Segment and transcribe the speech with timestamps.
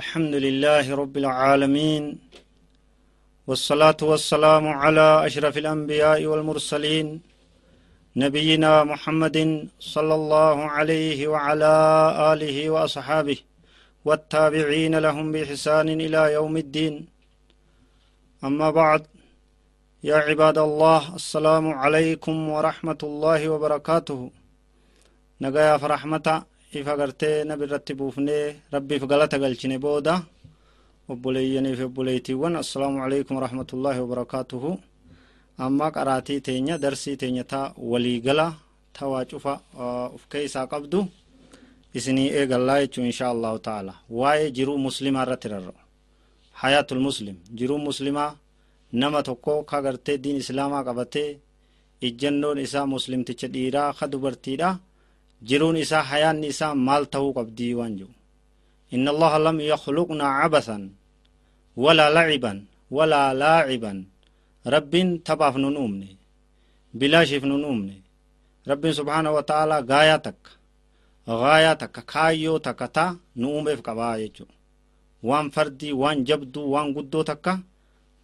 [0.00, 2.18] الحمد لله رب العالمين
[3.46, 7.20] والصلاة والسلام على أشرف الأنبياء والمرسلين
[8.16, 11.74] نبينا محمد صلى الله عليه وعلى
[12.32, 13.38] آله وأصحابه
[14.04, 16.94] والتابعين لهم بإحسان إلى يوم الدين.
[18.44, 19.02] أما بعد
[20.04, 24.30] يا عباد الله السلام عليكم ورحمة الله وبركاته.
[25.40, 26.28] نجايا فرحمة
[26.78, 28.44] ifa gartee nabi irratti buufnee
[28.74, 30.14] rabbiif galata galchine booda
[31.12, 34.70] obboleeyyanii fi obboleeytiiwwan assalaamu alaikum warahmatullaahi wabarakaatuhu
[35.64, 38.46] amma qaraatii teenya darsii teenya ta waliigala
[38.96, 39.54] ta waa cufa
[40.16, 41.00] uf keeysaa qabdu
[41.98, 45.80] isinii eegallaa jechuu insha allahu taala waa'ee jiruu muslimaa irratti rarra'u
[46.62, 48.30] hayaatul muslim jiruu muslimaa
[49.00, 51.30] nama tokko ka gartee diin islaamaa qabatee
[52.08, 54.68] ijjannoon isaa muslimticha dhiiraa ka dubartiidha
[55.48, 58.14] jiruun isaa hayaanni isaa maal tahuu qabdii waan jiru?
[58.94, 60.78] إن الله لم يخلقنا عبثا
[61.76, 62.52] ولا لعبا
[62.90, 63.92] ولا لاعبا
[64.66, 64.92] رب
[65.24, 66.16] تباف ننومني
[66.94, 67.98] بلا شف ننومني
[68.68, 70.42] رب سبحانه وتعالى غاياتك
[71.28, 74.46] غاياتك كايو تكتا نوم في قبايجو
[75.22, 77.60] وان فردي وان جبدو وان قدو تكا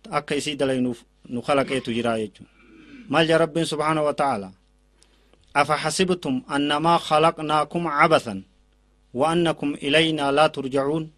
[0.06, 0.94] أكا يسيد لي
[1.30, 2.44] نخلق ايتو جرايجو
[3.12, 4.50] مال رب سبحانه وتعالى
[5.62, 8.42] أفحسبتم أنما خلقناكم عبثا
[9.14, 11.10] وأنكم إلينا لا ترجعون؟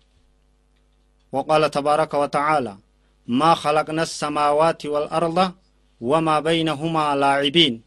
[1.33, 2.77] وقال تبارك وتعالى
[3.27, 5.53] ما خلقنا السماوات والأرض
[6.01, 7.83] وما بينهما لاعبين.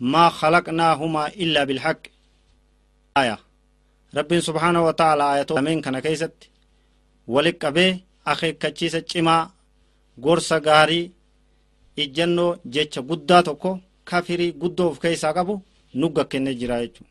[0.00, 2.02] ما خلقناهما إلا بالحق.
[3.16, 3.38] آية.
[4.16, 5.60] رب سبحانه وتعالى آية.
[5.60, 6.50] من كان كيست.
[7.26, 9.50] ولك أبي أخي كتشيس چما
[10.24, 11.10] غورسا غاري
[11.98, 15.34] إجنو جيتش قداتوكو kafirii guddoo of keessaa
[16.00, 17.04] نقا كن جرايتو.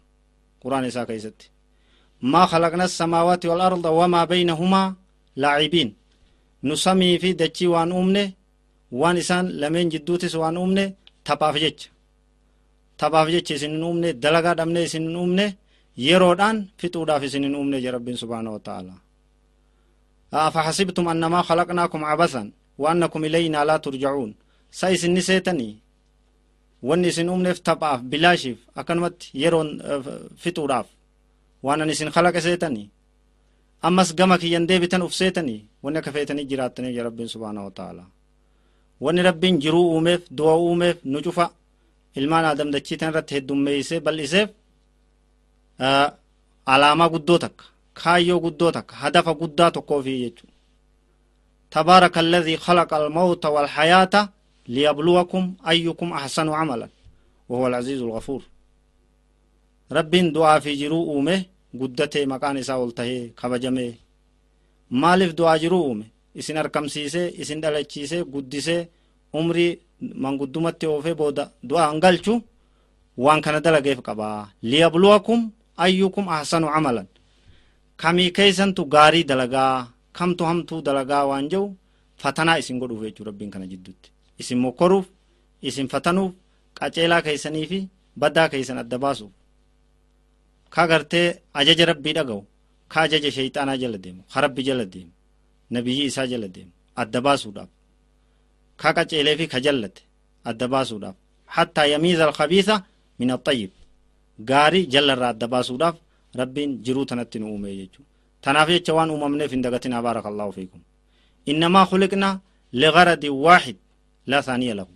[0.61, 1.39] قرآن إسا كيست
[2.31, 4.83] ما خلقنا السماوات والأرض وما بينهما
[5.41, 5.89] لاعبين.
[6.69, 8.27] نسمي في دجي وان أمنه
[9.01, 10.93] وان إسان لمن جدوتس وان أمنه
[11.25, 11.79] تباف جج.
[12.97, 15.47] تباف جج سنن أمنه دلغا دمنه سنن أمنه
[16.07, 18.93] يرودان فتودا في سنن أمنه جرب سبحانه وتعالى.
[20.33, 22.43] أفحسبتم أنما خلقناكم عبثا
[22.81, 24.31] وأنكم إلينا لا ترجعون.
[24.79, 25.69] سايس النسيتني
[26.83, 29.69] wanni isin uumneef taphaaf bilaashiif akkanumatti yeroon
[30.41, 30.87] fixuudhaaf
[31.63, 32.89] waan an isin kalaqa seetanii
[33.87, 38.03] ammas gama kiyyan deebitan uf seetanii wanni akka feetanii jiraattanii rabbiin subhaana wa ta'ala
[39.01, 41.45] wanni rabbiin jiruu uumeef du'a uumeef nu cufa
[42.15, 44.49] ilmaan aadam dachiitan irratti heddummeeysee bal'iseef
[46.73, 47.65] alaamaa guddoo takka
[48.03, 50.45] kaayyoo guddoo takka hadafa guddaa tokkoofi jechu
[51.73, 54.21] tabaaraka alladhii khalaqa almawta walhayaata
[54.73, 56.89] liyabluwakum ayyukum ahsanu camalan
[57.49, 58.41] wahuwa alcaziizu algafuur
[59.97, 61.35] rabbiin du'aa fi jiruu uume
[61.79, 63.91] guddatee maqaan isaa ol tahee kabajamee
[65.01, 66.05] maaliif du'aa jiruu uume
[66.39, 68.81] isin arkamsiisee isin dhalachiisee guddisee
[69.39, 69.79] umrii
[70.23, 72.33] manguddumatti oofee booda du'aa hin galchu
[73.23, 75.39] waan kana dalageef qabaa liyabluwakum
[75.85, 77.07] ayyukum ahsanu camalan
[78.01, 79.87] kamii keeysantu gaarii dalagaa
[80.17, 81.67] kamtu hamtuu dalagaa waan jehu
[82.21, 84.09] fatanaa isin godhuuf jechuu rabbiin kana jidduutti
[84.41, 85.05] isin mokkoruuf
[85.67, 86.31] isin fatanuuf
[86.79, 87.79] qaceelaa keeysanii fi
[88.21, 89.33] baddaa keeysan adda baasuuf
[90.73, 91.27] ka gartee
[91.59, 92.41] ajaja rabbii dhaga'u
[92.91, 95.11] ka ajaja sheyxaanaa jala deemu ka rabbi jala deemu
[95.73, 97.69] nabiyyi isaa jala deemu adda baasuudhaaf
[98.81, 100.01] ka qaceelee fi ka jallate
[100.49, 101.15] adda baasuudhaaf
[101.55, 102.75] hattaa yamiiza alkhabiisa
[103.19, 103.71] min axayyib
[104.49, 105.95] gaarii jallarraa adda baasuudhaaf
[106.39, 108.05] rabbiin jiruu tanatti nu uume jechuu
[108.43, 110.81] tanaaf jecha waan uumamneef hin dagatinaa baaraka allaahu fiikum
[111.51, 112.33] innamaa khuliqnaa
[112.81, 113.77] ligaradin waaxid
[114.29, 114.93] laa saaniya lahu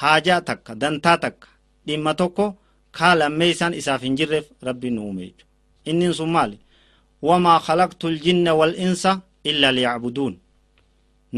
[0.00, 1.48] haajaa takka dantaa takka
[1.86, 2.46] dhimma tokko
[2.96, 5.46] kaa lammee isaan isaaf hin jirreef rabbiin nu uume jechu
[5.90, 6.58] innin sun maali
[7.28, 9.10] wamaa khalaqtu ljinna wal'insa
[9.50, 10.34] illaa liyacbuduun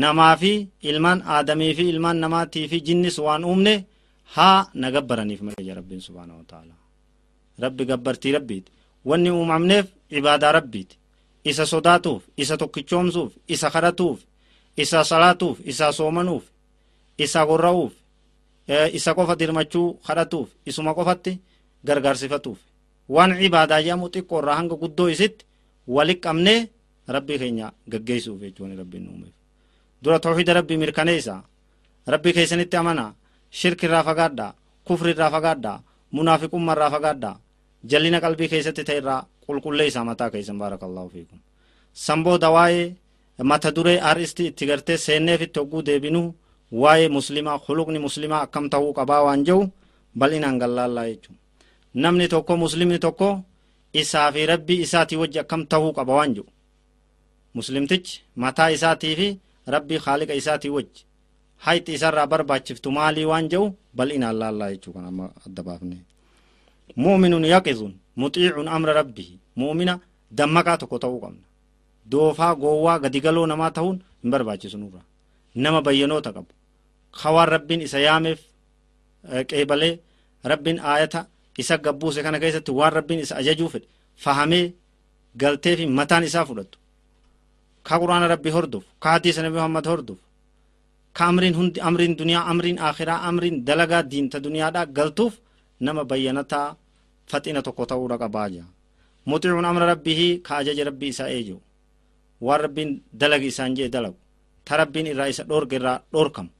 [0.02, 0.52] namaa fi
[0.90, 3.74] ilmaan aadamii fi ilmaan namaatii fi jinnis waan uumne
[4.34, 6.74] haa na gabbaraniif malee rabbiin subhaanahu ta'ala
[7.64, 8.72] rabbi gabbartii rabbiiti
[9.08, 9.86] wanni uumamneef
[10.18, 10.96] ibaadaa rabbiiti
[11.50, 14.18] isa sodaatuuf isa tokkichoomsuuf isa kadhatuuf
[14.82, 16.44] isa salaatuuf isa soomanuuf
[17.18, 17.92] isa gorra'uuf
[18.92, 21.32] isa qofa dirmachuu kadhatuuf isuma qofatti
[21.86, 22.58] gargaarsifatuuf
[23.08, 25.44] waan ibaadaa jedhamu xiqqoo irraa hanga guddoo isitti
[25.86, 26.58] wali qabnee
[27.08, 29.34] rabbii keenya gaggeessuuf jechuun rabbiin uumeef
[30.02, 31.42] dura tawxiida rabbii mirkaneessa
[32.12, 33.14] rabbii keessanitti amanaa
[33.50, 34.54] shirki irraa fagaadhaa
[34.86, 35.82] kufri irraa fagaadhaa
[36.16, 37.36] munaafiqumma irraa fagaadhaa
[37.90, 41.38] jallina qalbii keessatti ta'e irraa qulqulleessaa mataa keessan baarakallahu fiikum.
[41.92, 42.86] San booda waa'ee
[43.50, 46.34] mata duree aristi itti gartee seenneef itti hogguu deebinuu
[46.72, 49.62] waa'ee muslimaa khuluqni muslimaa akkam ta'uu qabaa waan jehu
[50.18, 51.40] bal'inaan gallaallaa jechuudha
[52.02, 53.28] namni tokko muslimni tokko
[54.02, 56.50] isaa fi rabbii isaatii wajji akkam ta'uu qaba waan jedhu
[57.54, 59.28] muslimtichi mataa isaatii fi
[59.74, 61.02] rabbii haaliqa isaatii wajji
[61.64, 63.66] hayti isarraa barbaachiftu maalii waan jedhu
[63.96, 65.96] bal'inaan laallaa jechuu kan amma adda baafne
[67.04, 69.94] mu'minun yaqizun muxiicun amra rabbihi mu'mina
[70.38, 71.44] dammaqaa tokko ta'uu qabna
[72.10, 75.00] doofaa goowwaa gadigaloo namaa ta'uun hin barbaachisu nurra
[75.54, 76.50] nama bayyanoota qabu.
[77.22, 78.40] Kawaan rabbiin isa yaameef
[79.50, 79.92] qeebalee
[80.44, 81.20] rabbiin aayata
[81.58, 83.86] isa gabbuuse kana keessatti waan rabbiin isa ajajuu fedhe
[84.24, 84.74] fahamee
[85.40, 86.78] galtee fi mataan isaa fudhatu
[87.86, 90.22] ka quraana rabbii hordofu ka hadiisa nabi muhammad hordofu
[91.16, 95.34] ka amriin hundi amriin duniyaa amriin akhiraa amriin dalagaa diinta duniyaadhaa galtuuf
[95.80, 96.76] nama bayyanataa
[97.30, 98.66] faxina tokko ta'uudha qabaa jira.
[99.26, 101.58] Muxicuun amra rabbihi ka ajaja rabbii isaa eeji'u
[102.46, 102.90] waan rabbiin
[103.20, 104.18] dalagi isaan jee dalagu
[104.66, 106.50] ta rabbiin irraa isa dhorge irraa dhorkamu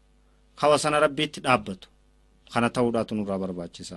[0.60, 1.86] kawa sana rabbiitti dhaabbatu
[2.52, 3.96] kana ta'uudhaatu nurraa barbaachisa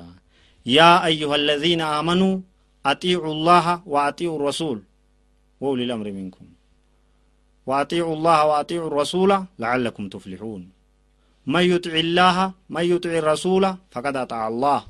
[0.77, 2.36] yaa ayyuha alladhiina aamanuu
[2.92, 4.80] axiicu llaha wa axiicu rasuul
[5.62, 6.48] wa uli lamri minkum
[7.69, 10.63] وأطيعوا الله وأطيعوا الرسول لعلكم تفلحون
[11.54, 12.38] من يطع الله
[12.75, 13.63] من يطع الرسول
[13.94, 14.81] فقد أطاع الله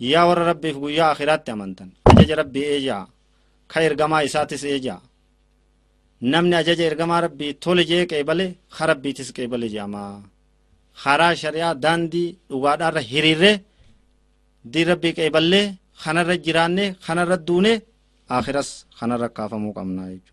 [0.00, 2.98] يا ور ربي في يا آخرات أمنتن أجج ربي إيجا
[3.74, 4.96] خير جما إساتس إيجا
[6.30, 8.46] namni ajaja ergamaa rabbii tole jee qeebale
[8.76, 10.02] harabbiitis qeebale je'ama.
[11.02, 13.54] Haraa shari'aa daandii dhugaadhaarra hiriirree
[14.72, 15.64] diin rabbii qeeballee
[16.02, 17.72] kanarra jiraanne kanarra duune
[18.36, 20.30] akhiras kanarra kaafamuu qabna jechuudha.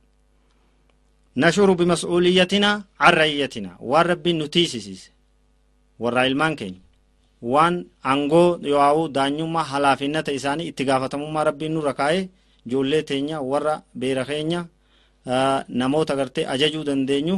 [1.42, 2.70] Nashuuru bimas'uuliyyatina
[3.02, 5.10] carraayyatina waan rabbiin nu tiisisiise
[6.02, 6.82] warra ilmaan keenya
[7.54, 7.76] waan
[8.10, 12.24] aangoo yoo'aawuu daanyummaa halaafinnata isaanii itti gaafatamummaa rabbiin nurra kaa'ee
[12.66, 14.62] ijoollee teenya warra beera keenya.
[15.80, 17.38] Namoota gartee ajajuu dandeenyu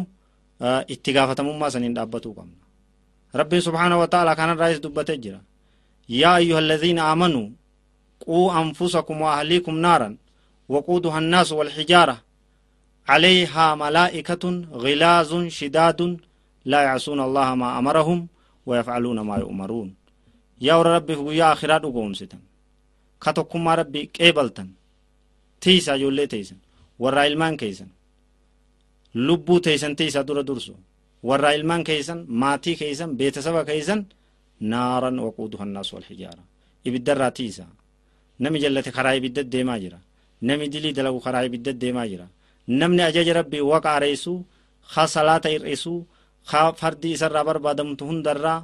[0.94, 2.58] itti gaafatamummaa saniin dhaabbatuu qabna
[3.40, 5.40] rabbiin subhaana wa ta'ala kanarraayis dubbatee jira
[6.08, 7.48] yaa ayyuha alladhiina aamanuu
[8.24, 10.14] quu anfusakum wa ahliikum naaran
[10.70, 12.18] waquuduha annaasu walxijaara
[13.14, 14.44] عليها ملائكة
[14.84, 16.00] غلاظ شداد
[16.72, 18.20] لا يعصون الله ما أمرهم
[18.66, 19.90] ويفعلون ما يؤمرون
[20.68, 22.40] يا ربي في يا آخرات أقوم ستن
[23.24, 24.70] كتوكم ربي قبلتن
[25.62, 26.58] تيسا جولي تيسن
[27.03, 27.89] warraa ilmaan keessan
[29.27, 30.74] lubbuu teessantii isa dura dursu
[31.30, 34.01] warraa ilmaan keessan maatii keessan beetasaba keessan
[34.71, 36.44] naaran waquudu hannaas wal hijaara.
[36.88, 37.65] Ibiddarraa tiisa.
[38.39, 40.00] Nami jallate karaa ibidda deemaa jira.
[40.48, 42.27] Nami dilii dalagu karaa ibidda deemaa jira.
[42.80, 44.39] Namni ajaja rabbii waqa areessuu
[44.94, 46.00] haa salaata hir'isuu
[46.51, 48.59] haa fardii isarraa barbaadamtu hundarraa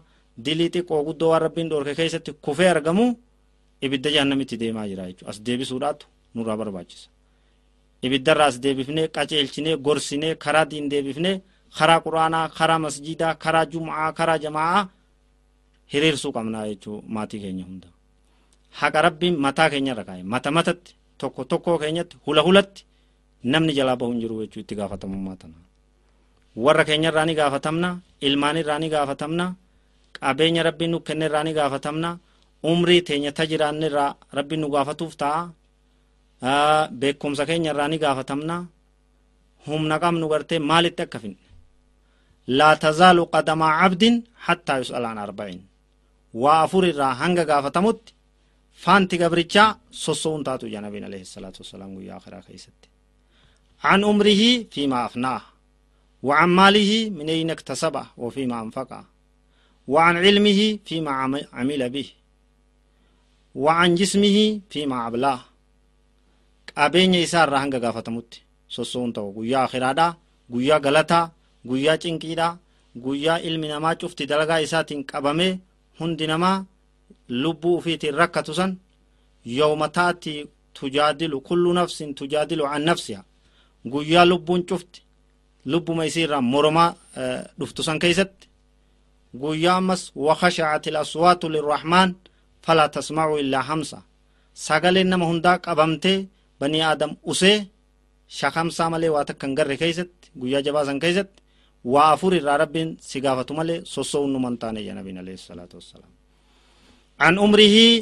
[0.46, 3.06] dilii xiqqoo guddoo waan rabbiin dhoorke keessatti kufee argamu
[3.86, 6.06] ibidda jahannamitti deemaa jira jechuudha as deebisuudhaatu
[6.36, 7.08] nurraa barbaachisa.
[8.06, 11.36] Ibiddarraa as deebifnee qaceelchinee gorsinee karaa diin deebifnee
[11.78, 14.84] karaa quraanaa karaa masjidaa karaa jum'aa karaa jamaa'aa
[15.94, 17.88] hiriirsuu qabnaa jechuu maatii keenya hunda
[18.80, 22.82] haqa rabbiin mataa keenyarra kaa'e mata matatti tokko tokkoo keenyatti hula hulatti
[23.52, 25.58] namni jalaa bahu hin jiru jechuu itti gaafatamummaa tana
[26.64, 27.90] warra keenya irraa ni gaafatamna
[28.28, 29.46] ilmaan irraa ni gaafatamna
[30.20, 32.10] qabeenya rabbiin nu kenne irraa ni gaafatamna
[32.72, 35.42] umrii teenya ta jiraanne irraa rabbiin nu gaafatuuf ta'a
[37.00, 38.56] beekumsa keenya irraa ni gaafatamna
[39.68, 41.42] humna qabnu gartee maalitti akka finne
[42.58, 45.60] laa tazaalu qadamaa cabdin hattaa yus'ala an arba'in
[46.42, 48.12] waa afur irraa hanga gaafatamutti
[48.84, 49.70] faanti gabrichaa
[50.04, 52.88] sosso'uun taatu ija nabiin alayhi salaatu wassalaam guyyaa akhiraa keessatti
[53.90, 54.42] عن عمره
[54.74, 55.42] فيما أفناه
[56.28, 59.04] وعن ماله من أين اكتسبه وفيما أنفقه
[59.94, 61.12] وعن علمه فيما
[61.54, 62.08] عمل به
[63.56, 64.38] وعن جسمه
[64.70, 65.40] فيما أبلاه
[66.78, 68.38] qabeenya isaa irraa hanga gaafatamutti
[68.76, 70.12] sosso'uun ta'u guyyaa akhiraadhaa
[70.54, 71.26] guyyaa galataa
[71.70, 72.54] guyyaa cinqiidhaa
[73.06, 75.54] guyyaa ilmi namaa cufti dalagaa isaatiin qabamee
[76.00, 76.58] hundi namaa
[77.44, 78.72] lubbuu ufiitiin rakkatu san
[79.58, 80.34] yawma taati
[80.80, 83.22] tujaadilu kullu nafsin tujaadilu an nafsiha
[83.94, 85.00] guyyaa lubbuun cufti
[85.72, 86.90] lubbuma isii irraa moromaa
[87.60, 88.48] dhuftu san keeysatti
[89.42, 90.02] guyyaa ammas
[90.90, 92.10] ilaswaatu lirrahmaan
[92.66, 93.98] falaa tasmacu illaa hamsa
[94.66, 96.20] sagaleen nama hundaa qabamtee
[96.60, 97.58] banii aadam usee
[98.38, 101.40] shakamsaa malee waa takka hin garre keeysatti guyyaa jabaa san keeysatti
[101.94, 106.12] waa afur irraa rabbiin si gaafatu malee sosso'uun numan taane ya nabiin alayhi salaatu wassalaam
[107.28, 107.94] an umrihii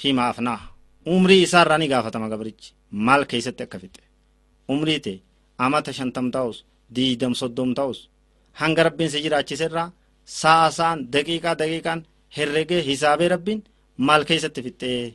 [0.00, 0.62] fiimaa afnaah
[1.14, 2.68] umrii isaa irraa ni gaafatama gabrichi
[3.06, 4.02] maal keeysatti akka fixe
[4.74, 5.16] umrii ta'e
[5.66, 6.56] amata shantam ta'us
[6.96, 7.98] diidam soddom ta'us
[8.60, 9.88] hanga rabbiin si jiraachiserraa
[10.40, 12.00] sa'a sa'an daqiiqaa daqiiqaan
[12.36, 13.60] herregee hisaabee rabbiin
[14.06, 15.14] maal keessatti fixxee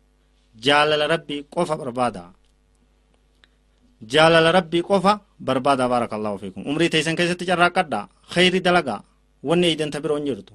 [0.55, 2.23] jaalala rabbii qofa barbaada.
[4.01, 6.65] Jaalala rabbii qofa barbaada baarakallaahu fiikum.
[6.69, 9.03] Umrii teeysan keessatti carraaqqadha khayri dalagaa
[9.43, 10.53] wanni eeydanta biroon jirtu.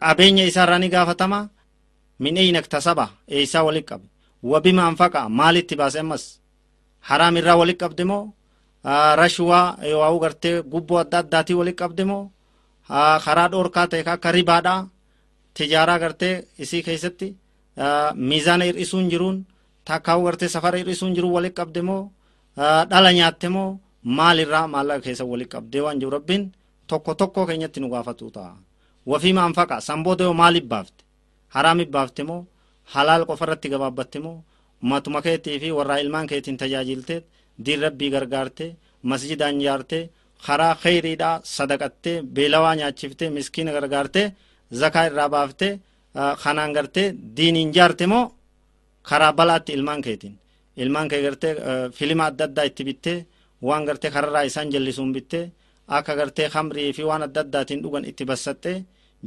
[0.00, 1.48] Qabeenya isaarraa ni gaafatama.
[2.18, 4.06] Min eyna iktasaba eeysaa walit qabe
[4.42, 5.28] wabima anfaqa?
[5.28, 6.40] Maalitti baase ammas?
[7.08, 8.32] Haraam irraa walit qabde moo?
[9.20, 12.30] Rashwaa waa'u gartee gubboo adda addaatii walit qabde moo?
[13.24, 14.74] Karaa dhoorkaa ta'e akka ribaadha
[15.54, 17.36] tijaaraa gartee isii keessatti
[18.28, 19.36] miizaana hir'isuun jiruun
[19.88, 22.02] takkaa'u gartee safara hir'isuun jiruun walit qabde moo
[22.90, 23.78] dhala nyaatte moo
[24.18, 26.44] maalirraa maallaqa keessa walit qabdee waan jiru rabbiin
[26.90, 28.54] tokko tokko keenyatti nu gaafatu ta'a
[29.10, 31.02] wafiima anfaqa sanbooda yoo maaliif baafte
[31.54, 32.40] haraamiif baafte moo
[32.94, 34.36] halaal qofa irratti gabaabbatte moo
[34.90, 37.16] matuma keetii fi warraa ilmaan keetiin tajaajilte
[37.64, 38.66] diin rabbii gargaarte
[39.10, 39.98] masjidaan ijaarte
[40.46, 44.22] karaa kheyriidhaa sadaqatte beelawaa nyaachifte miskiina gargaarte
[44.80, 45.68] zakaa irraa baafte
[46.42, 47.02] kanaan garte
[47.36, 48.24] diiniin jaarte moo
[49.08, 50.34] karaa balaatti ilmaan keetiin
[50.82, 51.52] ilmaan kee gartee
[51.98, 53.26] filima adda addaa itti bittee
[53.66, 55.44] waan gartee kararraa isaan jallisuun bittee
[55.96, 58.72] akka gartee kamrii fi waan adda addaatiin dhugan itti bassatte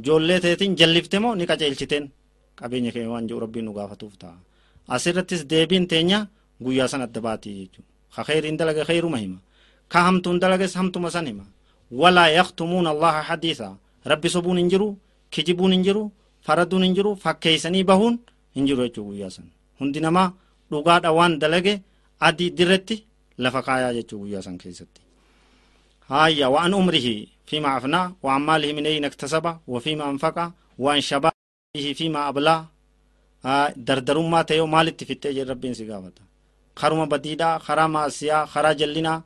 [0.04, 2.04] joollee teetiin jallifte moo ni qaceelchiteen
[2.58, 4.36] qabeenya keenya waan jiru rabbiin nu gaafatuuf ta'a
[4.94, 6.18] asirrattis deebiin teenya
[6.64, 9.38] guyyaa san adda baatii jechuudha ka kheyriin dalage kheyruma hima
[9.92, 11.44] ka hamtuun dalages hamtuma san hima
[12.00, 13.68] walaa yaktumuuna allaha hadiisa
[14.10, 14.88] rabbi sobuun hin jiru
[15.30, 16.02] kijibuun hin jiru
[16.45, 18.15] faraduun hin jiru fakkeeysanii bahuun
[18.55, 19.47] hin jiru jechuu guyyaa san
[19.79, 20.29] hundi namaa
[20.71, 21.73] dhugaadha waan dalage
[22.27, 22.95] adii dirretti
[23.43, 25.01] lafa kaayaa jechuu guyyaa san keessatti
[26.11, 27.07] هايا وعن عمره
[27.49, 30.37] فيما أفنى وعن ماله من أين اكتسب وفيما أنفق
[30.83, 32.55] وعن شبابه فيما أبلى
[33.87, 36.21] دردرummaa ta'e maalitti fittee jedhe rabbiin si gaafata
[36.79, 39.19] karuma badiidhaa karaa maasiyaa karaa jallinaa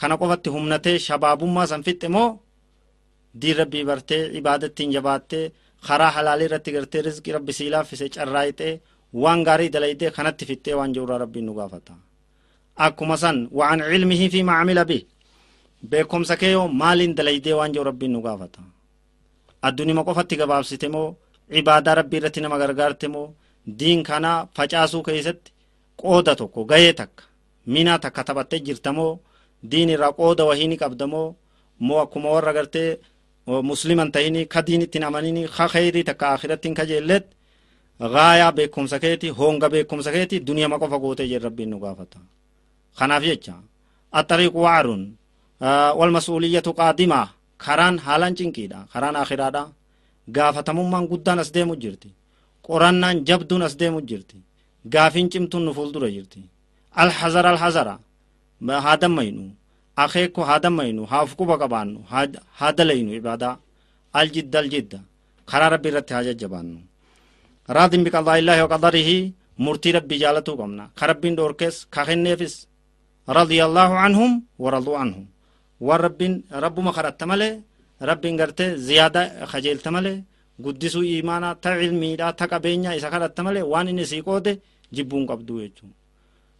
[0.00, 2.28] kana qofatti humnatee shabaabummaa san fixxe moo
[3.40, 5.44] diin rabbii bartee ibaadattiin jabaattee
[5.87, 8.73] karaa halaalii irratti gartee rizqii rabbi sii laaffise carraayixee
[9.23, 11.93] waan gaarii dalaydee kanatti fixxee waan jirurraa rabbiin nu gaafata
[12.85, 15.03] akkuma san waan cilmihi fi macamila bih
[15.89, 18.61] beekumsa kee yoo maaliin dalaydee waan jiru rabbiin nu gaafata
[19.67, 21.07] addunima qofatti gabaabsite moo
[21.59, 23.27] ibaadaa rabbii irratti nama gargaarte moo
[23.79, 25.51] diin kana facaasuu keessatti
[26.01, 27.23] qooda tokko gahee takka
[27.73, 29.19] minaa takka taphattee jirta moo
[29.71, 31.27] diin irraa qooda wahiini qabda moo
[31.87, 32.89] moo akkuma warra gartee
[33.47, 37.25] musliman tahini ka diin ittiin amanini ka kheyrii takka akhirattiin kajeelleet
[37.99, 42.19] gaayaa beekumsa keeti honga beekumsa keeti duniyama qofa gootee jedhe rabbiin nu gaafata
[42.99, 43.55] kanaaf jecha
[44.19, 45.03] axariiqu waarun
[45.99, 47.27] walmas'uuliyyatu qaadimaa
[47.65, 49.63] karaan haalaan cinqiidha karaan akhiraadha
[50.35, 52.09] gaafatamummaan guddaan as deemu jirti
[52.67, 54.37] qorannaan jabduun as deemu jirti
[54.93, 56.39] gaafiin cimtuun nu fuuldura jirti
[57.01, 57.95] alhazara alhazara
[58.85, 59.43] haa dammaynu
[60.05, 61.99] أخيكو هذا مينو هافكو بقبانو
[62.61, 63.49] هذا لينو إبادة
[64.19, 64.93] الجد الجد
[65.51, 66.79] خرا ربي رت حاجة جبانو
[67.77, 69.09] راضي بقضاء الله وقدره
[69.65, 72.55] مرتي ربي جالتو قمنا خربين دوركس خاخن نفس
[73.39, 74.31] رضي الله عنهم
[74.63, 75.25] ورضوا عنهم
[75.87, 76.21] والرب
[76.65, 77.51] رب ما خرت تمله
[78.09, 80.15] رب غرته زيادة خجل تمله
[80.65, 84.53] قدسوا إيمانا تا علمي تا قبينيا إسا خرت تمله وان نسيقوده
[84.95, 85.91] جبون قبدو يجون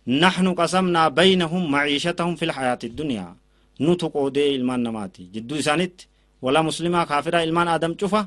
[0.08, 3.36] naxnu qasamnaa baynahum maciishatahum fi lxayaati dunyaa
[3.80, 6.08] nutu qoodee ilmaan namaati jidduu isaanitti
[6.44, 8.22] walaa muslimaa kaafiraa ilmaan aadam cufa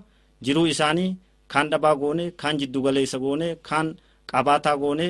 [0.44, 1.16] jiruu isaanii
[1.52, 3.86] kaan dhabaa goone kaan jiddu galeessa goone kaan
[4.30, 5.06] qabaataa goone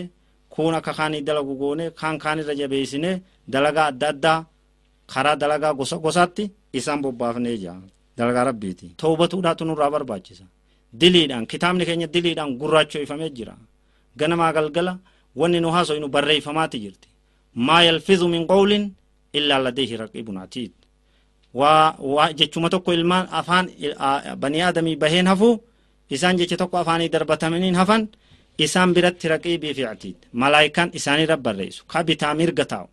[0.52, 3.10] kuun akka kaanii dalagu goone kaan kaanirra jabeessine
[3.52, 4.38] dalagaa adda addaa
[5.12, 6.44] karaa dalagaa gosa gosaatti
[6.78, 7.76] isaan bobbaafnee jira
[8.18, 8.86] dalagaa rabbiiti.
[9.00, 10.44] Toobatuudhaatu nurraa barbaachisa.
[11.00, 13.54] Diliidhaan kitaabni keenya diliidhaan gurraachoifamee jira.
[14.18, 14.98] Ganamaa galgala.
[15.40, 17.08] Wanni nu haasoynu barreeffamaati jirti
[17.66, 18.84] maa yalfizu min qawlin
[19.38, 20.72] illaa ladeehi raqibun atiid
[21.60, 23.66] waa jechuma tokko ilmaan afaan
[24.42, 25.48] banii aadamii baheen hafu
[26.10, 28.08] isaan jecha tokko afaanii darbatamaniin hafan
[28.58, 32.88] isaan biratti raqiibii fi atiid malaayikaan isaanirra barreessu ka bitaa mirga taa'u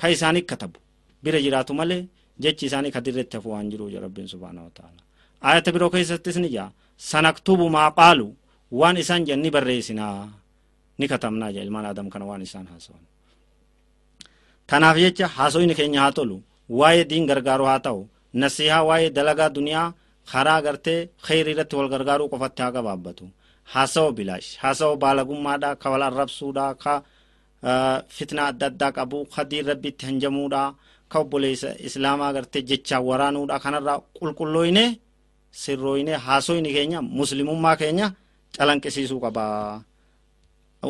[0.00, 0.78] ka isaanii katabu
[1.24, 2.02] bira jiraatu malee
[2.42, 5.00] jechi isaanii ka dirretti hafu waan jiru rabbiin subhaanahu wataala
[5.48, 6.70] ayata biroo keessattis ni jaa
[7.10, 8.26] sanaktubu maa qaalu
[8.80, 10.28] waan isaan jedhan ni barreessinaa
[10.98, 13.04] ni katabnaa jaa ilmaan aadam kana waan isaan haasawan
[14.70, 16.36] tanaaf jecha haasoyni keenya haa tolu
[16.78, 18.00] waa'ee diin gargaaru haa ta'u
[18.42, 19.88] nasihaa waa'ee dalagaa duniyaa
[20.32, 23.24] karaa gartee kheyri irratti wal gargaaruu qofatti haa gabaabbatu
[23.72, 26.92] haasawa bilaash haasawa baalagummaadha ka wal arrabsuudha ka
[28.16, 30.62] fitna adda addaa qabu ka diin rabbitti hanjamuudha
[31.10, 34.84] ka obboleessa islaamaa gartee jechaa waraanuudha kanarraa qulqullooyne
[35.62, 38.06] sirrooyne haasoyni keenya muslimummaa keenya
[38.56, 39.44] calanqisiisuu qaba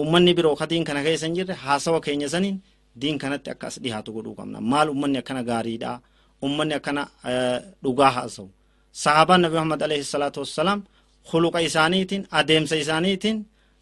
[0.02, 2.56] ummanni biroo ka diin kana keessa hin jirre haasawa keenya saniin
[3.00, 4.58] diin kanatti akka as dhihaatu godhuu qabna.
[4.72, 5.92] Maal ummanni akkana gaariidha?
[6.46, 7.02] Ummanni akkana
[7.82, 8.48] dhugaa haasa'u.
[9.02, 10.80] Sahaabaan nabi muhammad alayhi salaatu wassalaam
[11.30, 13.38] khuluqa isaaniitiin adeemsa isaaniitiin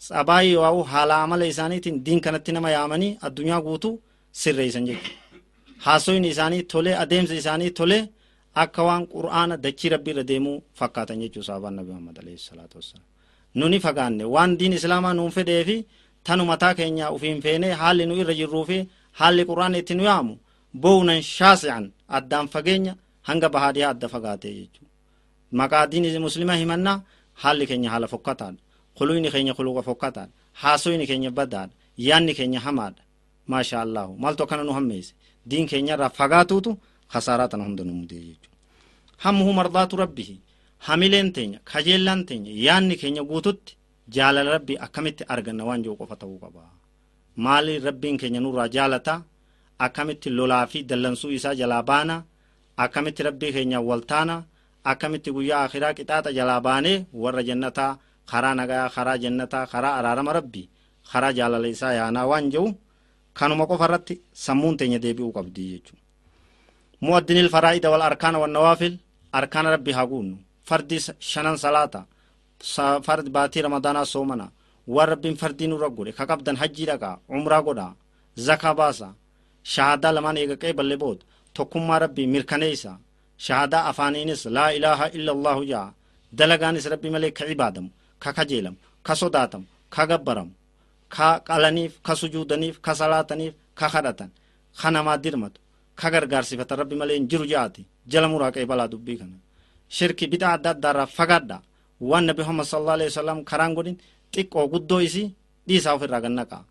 [0.09, 3.95] sabaayii waa'u haala amala isaaniitiin diin kanatti nama yaamanii addunyaa guutuu
[4.40, 5.19] sirreessan jechuudha.
[5.85, 8.02] Haasoyin isaanii tolee adeemsa isaanii tolee
[8.62, 13.07] akka waan qur'aana dachii rabbii irra deemuu fakkaatan jechuu sahabaan nabi muhammad alayhi salaatu wassalaam
[13.55, 14.25] nuni fagaanne.
[14.25, 15.77] Waan diin islaamaa nuun fedhee fi
[16.25, 18.79] tanu mataa keenya ufiin feenee haalli nu irra jirruu fi
[19.19, 20.35] haalli qur'aan itti nu yaamu
[20.83, 22.97] bownan shaasi'an addaan fageenya
[23.29, 24.87] hanga bahaadiyaa adda fagaatee jechuu
[25.59, 27.03] maqaa diin muslima himannaa
[27.43, 28.61] haalli keenya haala fokkataadha.
[28.97, 30.33] Khuluyni keenya khuluqa fokkataadha.
[30.53, 33.03] Haasoyni keenya badaadha yaanni keenya hamaadha.
[33.47, 35.15] Maasha allahu maaltu akkana nu hammeesse?
[35.51, 36.71] Diin keenya irraa fagaatuutu
[37.13, 38.57] khasaaraa tana hunda nu mudee jechuudha.
[39.25, 40.41] Hammuhu mardaatu rabbihi
[40.87, 43.73] hamileen teenya kajeellaan teenya yaanni keenya guututti
[44.15, 46.62] jaalala rabbii akkamitti arganna waan jiru qofa ta'uu qaba?
[47.45, 49.23] Maali rabbiin keenya nurraa jaalataa
[49.79, 52.17] akkamitti lolaa fi dallansuu isaa jalaa baana?
[52.77, 54.37] Akkamitti rabbii keenya waltaana
[54.91, 57.99] akkamitti guyyaa akhiraa qixaaxa jalaa baanee warra jannataa
[58.31, 60.69] karaa nagaa karaa jannataa karaa araarama rabbii
[61.12, 62.69] karaa jaalala isaa yaanaa waan jiru
[63.39, 66.03] kanuma qofa irratti sammuun teenya deebi'uu qabdi jechuudha.
[67.05, 68.95] Mu'addinil faraa'ida wal arkaana wan nawaafil
[69.33, 71.95] arkaana rabbii haa guunnu فردي شنان صلاة.
[73.07, 74.50] فرد باتي رمضان صومنا
[74.87, 77.95] ورب فردي نور غوري كقبدن حجي دقا عمره غدا
[78.37, 79.14] زكا باسا.
[79.64, 81.19] شهادة لمن يقى بل بود.
[81.54, 82.99] تكما ربي مركنيسا
[83.38, 85.92] شهادة أفانينس لا إله إلا الله جا.
[86.33, 87.88] دلغانس ربي ملك عبادم.
[88.23, 88.75] ككجيلم
[89.07, 89.64] كسوداتم
[89.95, 90.50] كغبرم
[91.14, 94.31] كقلنيف كسجودنيف كسلاتنيف كخدتن
[94.81, 95.54] خنما درمت
[96.00, 99.38] كغرغار صفة ربي ملين جرجاتي جلمورا كيبلا دبي كنا
[99.92, 100.28] namaa dirmatu ka gargaarsifatan rabbi malee hin jiru jaati jala muraa qeebalaa dubbii kana shirki
[100.28, 101.62] bidaa adda addaarraa fagaadha
[102.02, 103.98] waan nabi muhammad sallallahu alaihi wasallam karaan godhin
[104.34, 105.34] xiqqoo guddoo isii
[105.68, 106.66] dhiisaa ofirraa gannaqa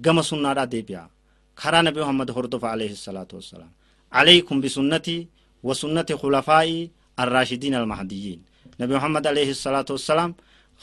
[0.00, 1.08] gama sunnaadhaa deebi'a
[1.54, 3.72] karaa nabi muhammad hordofa alaihi salaatu wassalaam
[4.12, 5.28] عليكم بسنتي
[5.62, 8.42] وسنة خلفائي الراشدين المهديين
[8.80, 10.34] نبي محمد عليه الصلاة والسلام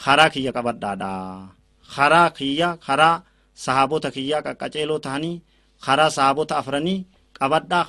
[0.04, 1.14] خرا كيا قبضادا
[1.94, 3.24] خرا كيا خرا
[3.56, 5.42] صحابوتا كيا قچيلو تهني
[5.78, 7.06] خرا صحابوتا أفرني
[7.42, 7.80] قبضا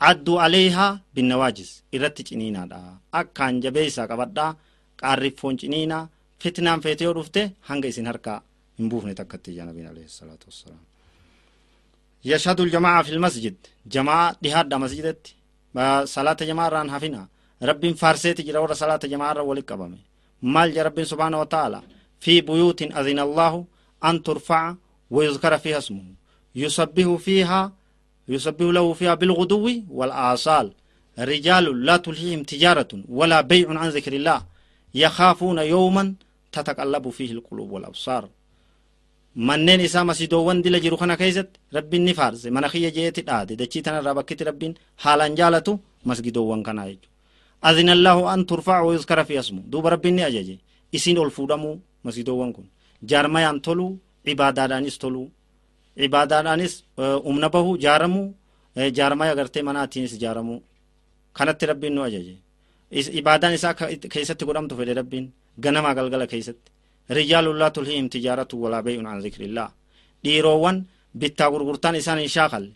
[0.00, 2.80] adduu aleehaa binnawaajis irratti ciniinaadha
[3.20, 4.56] akkaan jabee isaa qabadhaa
[5.00, 6.08] qaarriffoon ciniinaa
[6.42, 8.38] fitnaan feete yoo dhufte hanga isin harkaa
[8.78, 10.84] hin buufne takkatti ijaa nabiin alayhi salaatu wassalaam
[12.24, 13.54] يشهد الجماعة في المسجد
[13.86, 15.34] جماعة دهاد مسجدت
[16.04, 17.28] صلاة جماعة ران حفنا
[17.62, 19.98] رب فارسيت جرى ورا صلاة جماعة ولك أبامي
[20.42, 21.80] مال رب سبحانه وتعالى
[22.20, 23.64] في بيوت أذن الله
[24.04, 24.74] أن ترفع
[25.10, 26.04] ويذكر فيها اسمه
[26.54, 27.72] يسبه فيها
[28.28, 29.66] يسبه له فيها بالغدو
[29.98, 30.66] والآصال
[31.18, 34.40] رجال لا تلهيهم تجارة ولا بيع عن ذكر الله
[34.94, 36.04] يخافون يوما
[36.52, 38.24] تتقلب فيه القلوب والأبصار
[39.36, 43.82] manneen isaa masiidoowwan dila jiru kana keessatti rabbiin ni faarse mana kiyya jeeti dhaade dachii
[43.84, 45.72] tanarraa bakkitti rabbiin haalaan jaalatu
[46.08, 47.08] masgidoowwan kanaa jechuudha.
[47.68, 50.56] Azinallahu an turfa'a wa yuskara fi asmu duuba rabbiin ni ajaje
[50.96, 52.66] isiin ol fuudhamuu masgidoowwan kun
[53.10, 53.98] jaarmayaan toluu
[54.32, 55.28] ibaadaadhaanis toluu
[55.96, 56.84] Ibaadaadhaanis
[57.24, 58.34] humna bahu jaaramuu
[58.98, 60.62] jaarmaa agartee manaatiinis jaaramuu
[61.32, 62.34] kanatti rabbiin nu ajaje.
[63.20, 63.74] Ibaadaan isaa
[64.12, 65.26] keessatti godhamtu fedhe rabbiin
[65.64, 66.70] ganamaa galgala keessatti
[67.16, 69.68] riyyaalullaa tulhiim tijaaratu walaa beeyuun an zikrillah
[70.24, 70.76] dhiiroowwan
[71.20, 72.72] bittaa gurgurtaan isaan hin shaakalle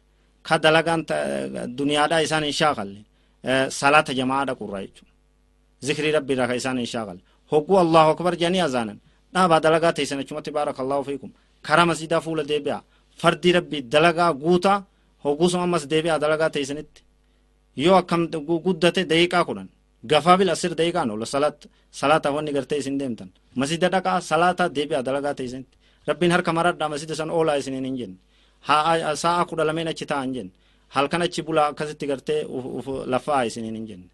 [0.48, 1.02] ka dalagaan
[1.78, 3.00] duniyaadhaa isaan hin shaakalle
[3.78, 5.12] salaata jamaadha qurraa jechuudha
[5.86, 8.98] zikrii rabbiirraa ka isaan hin shaakalle hogguu allahu akbar jedhanii azaanan
[9.34, 11.30] dhaabaa dalagaa teessan achumatti baarakallahu fiikum
[11.66, 12.78] kara masiidaa fuula deebi'a
[13.20, 14.78] fardii rabbii dalagaa guutaa
[15.24, 17.00] hogguusuma ammas deebi'a dalagaa teessanitti
[17.84, 18.22] yoo akkam
[18.64, 19.68] guddate daqiiqaa kudhan
[20.10, 21.66] gafaabil asir daqiiqaan oola salaata
[22.00, 23.28] salaata wanni gartee isin deemtan
[23.60, 25.76] masjida dhaqaa salaata deebi'a dalagaa teessanitti
[26.08, 28.18] rabbiin harka maradhaa masjida san oolaa isiniin hin jenne
[29.22, 30.52] sa'a kudha lameen achi taa'an jenne
[30.96, 32.40] halkan achi bulaa akkasitti gartee
[33.12, 34.08] lafaa isiniin hin jenne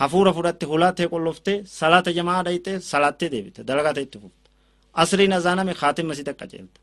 [0.00, 4.46] hafuura fudhatte hulattee qolloftee salaata jamaa dhayxee salaattee deebite dalagaa ta'e itti fufte
[5.02, 6.78] asriin azaaname kaatiin masjida qaceelta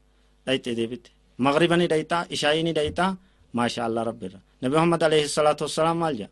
[0.48, 3.08] dhayxee deebite مغربا ندايتا إشاي ندايتا
[3.54, 6.28] ما شاء الله رب الرحمن نبي محمد عليه الصلاة والسلام مالجا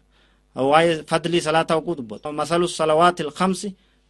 [0.56, 2.28] واي فضلي صلاة وقود بوت.
[2.28, 3.62] مثل الصلوات الخمس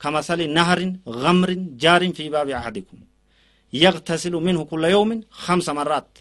[0.02, 0.80] كمثل نهر
[1.24, 1.50] غمر
[1.84, 2.98] جار في باب أحدكم.
[3.74, 6.12] يغتسل منه كل يوم خمس مرات.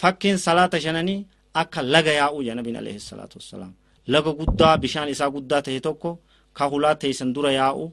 [0.00, 3.72] فكين صلاة شنني أكا لغا ياؤو يا نبي عليه الصلاة والسلام.
[4.12, 6.10] لغا قدا بشان إسا قدا تهتوكو.
[6.56, 7.92] كهولا تيسن دورا ياؤو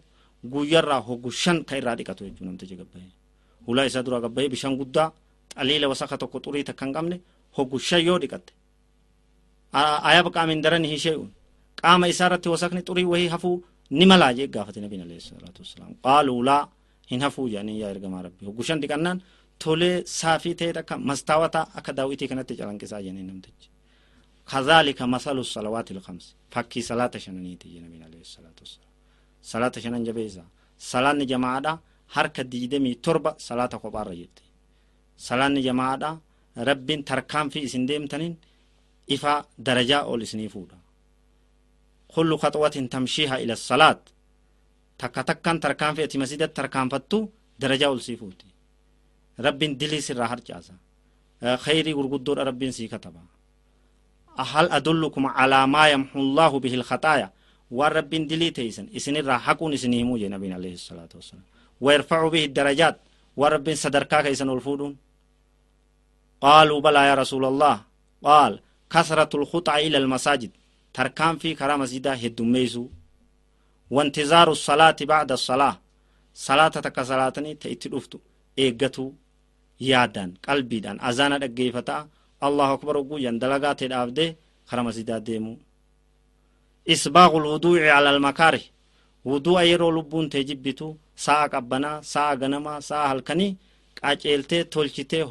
[0.54, 3.12] guyyaarraa hoggushan ka irraa dhiqatu jechuun namtichi gabbaa'ee
[3.68, 5.10] hulaa isaa dura gabbaa'ee bishaan guddaa
[5.58, 7.18] xaliila wasaka tokko xurii takka hin qabne
[7.58, 8.52] hoggu shan yoo dhiqatte
[10.10, 11.30] ayaba qaamin darani hishee'un
[11.82, 13.56] qaama isaa irratti wasakni xurii wahii hafuu
[13.98, 16.64] ni malaa jee gaafate nabiin alayhi salaatu wassalaam qaaluu laa
[17.12, 19.18] hin hafuu jedhanii yaa ergamaa rabbi hoggu shan dhiqannaan
[19.64, 23.68] tolee saafii ta'e akka mastaawataa akka daawwitii kanatti calanqisaa jennee namtichi
[24.52, 28.92] كذلك مثل الصلوات الخمس فكي صلاة شنانيتي جنبين عليه الصلاة والسلام
[29.52, 30.44] صلاة شنان جبيزا
[30.92, 31.74] صلاة جماعة
[32.16, 34.44] harka diidamii torba salaata kophaarra jirti
[35.18, 36.10] salaanni jamaadha
[36.70, 38.36] rabbiin tarkaanfii isin deemtaniin
[39.16, 39.34] ifa
[39.66, 40.78] darajaa ol isinii fuudha
[42.14, 44.02] kullu khaxwatin tamshiiha ila salaat
[44.98, 47.18] takka takkan tarkaanfii ati masjidatti tarkaanfattu
[47.62, 48.46] darajaa ol sii fuuti
[49.46, 50.74] rabbiin dilii sirraa harcaasa
[51.64, 53.20] khayrii gurguddoodha rabbiin sii kataba
[54.52, 57.28] hal adullukum calaa maa yamxu llaahu bihi lkhaxaaya
[57.78, 61.48] waan rabbiin dilii teeysan isinirraa haquun isinii himuu jee nabiin alayhi salaatu wasalaam
[61.82, 62.96] ويرفع به الدرجات
[63.38, 64.96] ورب صدركا كيسن الفودون
[66.46, 67.76] قالوا بلى يا رسول الله.
[68.30, 68.54] قال
[68.94, 70.52] كثرة الخطع إلى المساجد.
[70.96, 72.86] تركان في كرام مسجد هدوميزو.
[73.96, 75.76] وانتظار الصلاة بعد الصلاة.
[76.48, 77.90] صلاة تك صلاتني تأتي
[78.60, 79.06] إيغتو
[79.90, 81.98] يادان قلبي دان أزانا دقيفتا
[82.48, 84.28] الله أكبر وقويا دلقات الأفده
[84.70, 85.54] كرام مسجد ديمو.
[86.94, 88.64] إسباغ الوضوع على المكاره.
[89.26, 93.58] وضوء يرو لبون تجبتو sa'a qabbanaa sa'a ganamaa sa'a halkanii
[94.00, 95.24] qaceeltee tolchitee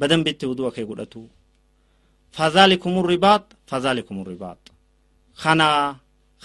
[0.00, 1.14] በደንብ እት ውዱእ ከ ጉደቱ
[2.36, 4.62] ፈዛሊኩም ሪባጥ ፈዛሊኩም ሪባጥ
[5.42, 5.62] ከና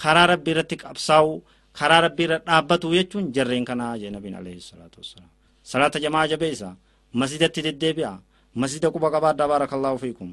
[0.02, 1.32] ከራ ረቢ irratti qabsaa'u
[1.78, 5.30] karaa rabbii irra dhaabbatu jechuun jarreen kanaa jee nabiin alayhi salaatu wassalaam
[5.72, 6.74] salaata jamaa jabee isaa
[7.20, 8.12] masjidatti deddeebi'a
[8.62, 10.30] masjida quba qabaadha baarakallaahu fiikum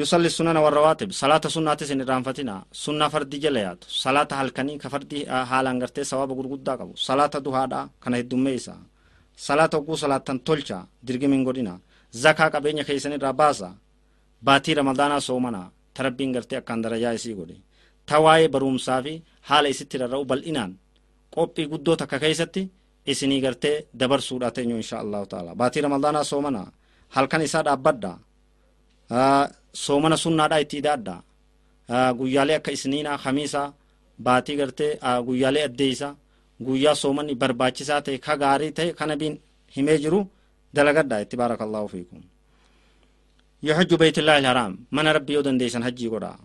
[0.00, 5.22] yusalli sunana warrawaatib salaata sunnaatis hin irraanfatina sunna fardii jala yaatu salaata halkanii ka fardii
[5.50, 8.74] haalaan gartee sawaaba gurguddaa qabu salaata duhaadha kana heddummeeysa
[9.36, 11.74] salaa tokkoo salaattan tolcha dirgimiin godhina
[12.22, 13.68] zakaa qabeenya keessan irraa baasa
[14.46, 15.60] baatii ramadaanaa soomana
[15.96, 17.56] tarabbiin gartee akkaan darajaa isii godhe
[18.08, 19.12] ta waa'ee barumsaa fi
[19.48, 20.72] haala isitti rarra'u bal'inaan
[21.34, 22.62] qophii guddoo takka keessatti
[23.12, 26.62] isinii gartee dabarsuudha teenyu insha allahu taala baatii ramadaanaa soomana
[27.14, 28.12] halkan isaa dhaabbadha
[29.84, 31.16] soomana sunnaadhaa itti idaadha
[32.18, 33.72] guyyaalee akka isniinaa kamiisaa
[34.26, 34.90] baatii gartee
[35.26, 36.12] guyyaalee addeeysaa
[36.60, 39.38] guyyaa soomanni barbaachisaa ta'e ka gaarii ta'e kana biin
[39.76, 40.20] himee jiru
[40.74, 42.20] dalagadha itti baarakallahu fiikum.
[43.62, 46.36] Yuhajju beeytillahi ilharaam mana rabbi yoo dandeeysan hajjii godha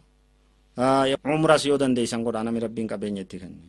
[1.35, 3.67] umras yoo dandeeysan godha nami rabbiin qabeenya itti kenne.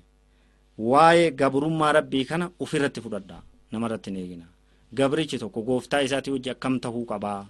[0.79, 4.47] Waa'ee gabrummaa rabbii kana ufirratti fudhadha namarratti hin eegina.
[4.95, 7.47] Gabrichi tokko gooftaa isaatii wajji akkam tahuu qabaa?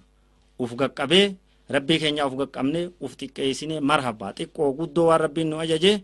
[0.59, 1.35] Uf gaqqabee
[1.69, 6.03] rabbii keenya uf gaqqabne uf xiqqeessine marhaba xiqqoo guddoo waan rabbiin nu ajaje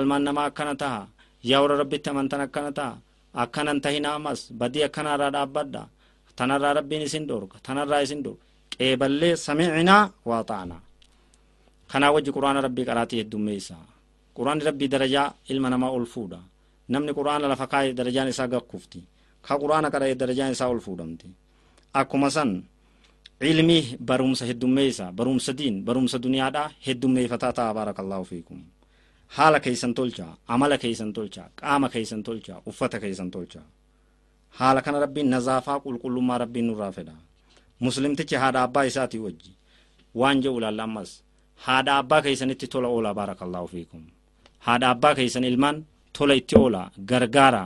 [0.00, 1.02] ilmaan namaa akkana taha
[1.50, 2.94] yaa warra rabbitti amantan akkana taha
[3.42, 5.82] akkanan tahina amas badii akkanarraa dhaabbadha
[6.38, 8.42] tanarraa rabbiin isin dhorga tanarraa isin dhorga
[8.74, 10.82] qeeballee samicinaa waa ta'anaa
[11.92, 13.76] kanaa wajji quraana rabbii qaraatii heddummeeysa
[14.36, 16.40] quraanni rabbii darajaa ilma namaa ol fuudha
[16.92, 19.00] namni quraana lafa kaa'e darajaan isaa gakkufti
[19.46, 21.28] ka quraana qara'e darajaan isaa ol fuudhamti
[22.00, 22.50] akkuma san
[23.40, 28.58] ilmii barumsa heddummeeysa barumsa diin barumsa duniyaadha heddummeeyfataa ta'a baarakallahu fiikum
[29.36, 33.60] haala keeysan tolcha amala keeysan tolcha qaama keeysan tolcha uffata keeysan tolcha
[34.58, 37.16] haala kana rabbiin nazaafaa qulqullummaa rabbiin nurraa fedha
[37.84, 39.52] muslimtichi haadha abbaa isaatii wajji
[40.20, 41.10] waan jedhu ilaalla ammas
[41.66, 44.02] haadha abbaa keeysanitti tola oola baarakallahu fiikum
[44.66, 45.76] haadha abbaa keeysan ilmaan
[46.18, 47.64] tola itti oola gargaara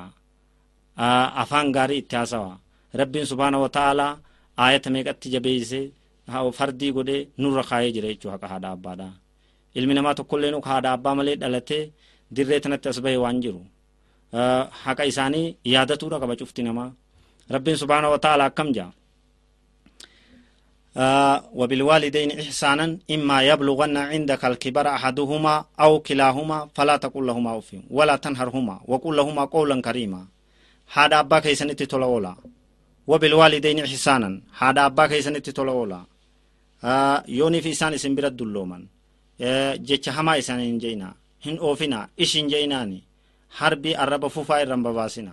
[1.43, 2.53] afaan gaarii itti haasawa
[3.01, 4.13] rabbiin subhaana wa ta'aalaa
[4.64, 5.80] aayata meeqatti jabeeyse
[6.58, 9.08] fardii godhee nurra kaayee jira jechuu haqa haadha abbaadha
[9.78, 11.84] ilmi namaa tokkollee nu haadha abbaa malee dhalatee
[12.36, 13.62] dirree tanatti as bahe waan jiru
[14.84, 16.90] haqa isaanii yaadatuudha qaba cufti namaa
[17.54, 18.92] rabbiin subhaana wa ta'aalaa akkam jaa
[20.98, 28.16] آه وبالوالدين إحسانا إما يبلغن عندك الكبر أحدهما أو كلاهما فلا تقل لهما أف ولا
[28.16, 30.22] تنهرهما وقل لهما قولا كريما
[30.94, 32.36] هذا أبا كيسن تتولى
[33.11, 35.99] wabilwaalideen ihsaanan haadha abbaa keessanitti tola oola
[37.39, 38.83] yooniif isaan isin bira dullooman
[39.89, 41.09] jecha hamaa isaanii hin je'ina
[41.45, 42.99] hin oofina ishin je'inaani
[43.59, 45.33] harbii arraba fufaa irran babaasina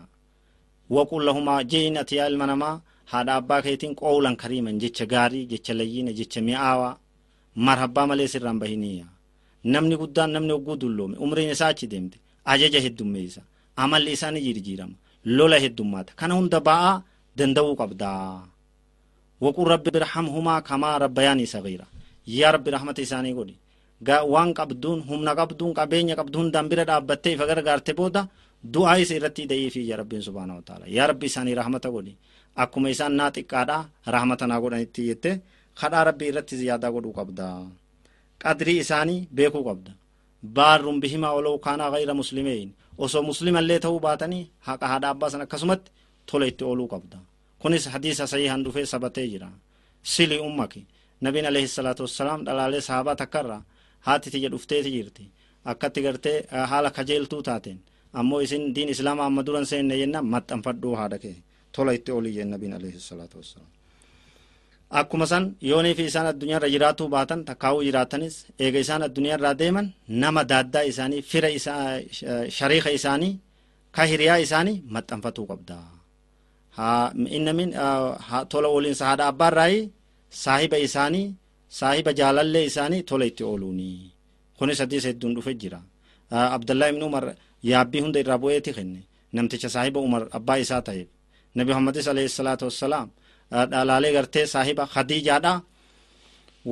[0.96, 2.76] waquun lahumaa je'in ati yaa ilma namaa
[3.12, 6.94] haadha abbaa keetiin qowlan kariiman jecha gaarii jecha layyina jecha mi'aawaa
[7.66, 9.06] marhabbaa malees irraan bahiniyya
[9.74, 12.18] namni guddaan namni hogguu dulloome umriin isaa achi deemte
[12.52, 13.42] ajaja heddummeessa
[13.84, 14.96] amalli isaa ni jirjiirama
[15.38, 16.96] lola heddummaata kana hunda ba'aa
[17.38, 18.44] danda'uu qabdaa
[19.44, 21.86] waqul rabbi irhamhumaa kamaa rabbayaanii sagiira
[22.38, 23.56] yaa rabbi rahmata isaanii godhi
[24.34, 28.22] waan qabduun humna qabduun qabeenya qabdu hundaan bira dhaabbattee ifa gargaarte booda
[28.74, 32.13] du'aa isa irratti da'iifii yaa rabbiin subhaanahu wa ta'ala yaa rabbi isaanii rahmata godhi
[32.63, 33.78] akkuma isaan naa xiqqaadha
[34.15, 35.32] rahmata naa godhanitti jette
[35.80, 37.48] kadhaa rabbii irratti ziyaadaa godhuu qabda
[38.44, 39.91] qadrii isaanii beekuu qabda
[40.58, 42.70] baarrun bihimaa walaw kaanaa gayra muslimein
[43.04, 45.89] osoo muslimallee ta'uu baatanii haqa haadha abbaa san akkasumatti
[46.30, 47.18] tola itti ooluu qabda
[47.62, 49.50] kunis hadiisa sahihan dhufee sabatee jira
[50.14, 50.82] sili ummaki
[51.26, 53.62] nabiin alayhi salaatu wassalaam dhalaalee sahabaa takkarraa
[54.08, 55.24] haati tiyya dhufteeti jirti
[55.72, 56.38] akkatti gartee
[56.72, 57.80] haala kajeeltuu taateen
[58.20, 61.36] ammoo isin diin islaamaa amma duran seenne jenna maxxanfadhuu haadha kee
[61.76, 63.70] tola itti oolii jeen nabiin alayhi salaatu wassalaam
[65.00, 69.88] akkuma san yoonii fi isaan addunyaarra jiraatuu baatan takkaa'uu jiraatanis eega isaan addunyaarraa deeman
[70.24, 71.84] nama daaddaa isaanii fira isaa
[72.58, 73.34] shariika isaanii
[73.96, 75.76] ka hiriyaa isaanii maxxanfatuu qabda
[77.38, 77.72] innamin
[78.50, 79.80] tola ooliinsa haadha abbaarraayi
[80.44, 81.28] saahiba isaanii
[81.80, 83.90] saahiba jaalallee isaanii tola itti ooluuni
[84.58, 85.80] kunis hadiisa hedduun dhufe jira.
[86.32, 87.26] Abdallah ibn umar
[87.64, 89.02] yaabbii hunda irraa bu'eeti kenne.
[89.34, 91.08] Namticha saahiba umar abbaa isaa ta'eef.
[91.56, 93.10] Nabi muhammadis alayhi salaatu wassalaam
[93.72, 95.54] dhalaalee gartee saahiba khadiijaadha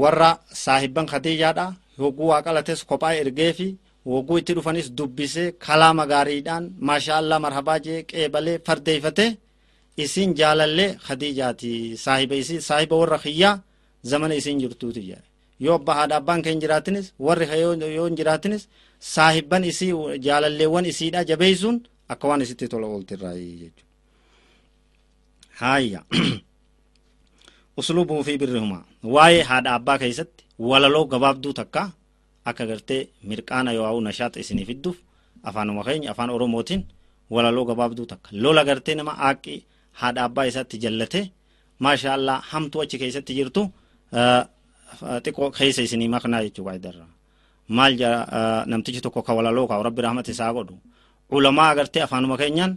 [0.02, 0.32] warra
[0.64, 1.66] saahibban khadiijaadha
[2.02, 3.68] hogguu waa qalates kophaa ergeefi
[4.06, 9.26] hogguu itti dhufanis dubbisee kalaama gaariidhaan maashaallah marhabaa jee qeebalee fardeeyfate
[9.98, 13.62] isin jaalallee khadiijaati saahiba isii saahiba warra kiyyaa
[14.04, 15.28] zamana isin jirtuuti jedhe
[15.60, 19.94] yoo abba haadha abbaan keen jiraatinis warri yoo jiraatinis saahibban isii
[20.26, 21.78] jaalalleewwan isiidha jabeeysuun
[22.10, 23.84] akka waan isitti tola ooltirraayi jechuudha.
[25.60, 26.02] Haayya.
[27.80, 31.92] Usluubuu fi birrihuma waa'ee haadha abbaa keessatti walaloo gabaabduu takka
[32.46, 34.98] akka gartee mirqaana yoo nashaaxa isinii fidduuf
[35.44, 36.84] afaanuma keenya afaan oromootiin
[37.30, 39.66] walaloo gabaabduu takka lola gartee nama aaqqii
[40.02, 41.22] haadha abbaa isaatti jallate.
[41.84, 43.62] Maashaallah hamtuu achi keessatti jirtu
[45.24, 47.06] xiqqoo keessa isinii maknaa jechuu qaayidarra
[47.78, 47.94] maal
[48.72, 50.76] namtichi tokko ka walaloo kaa rabbi rahmata isaa godhu.
[51.36, 52.74] Ulamaa agartee afaanuma keenyaan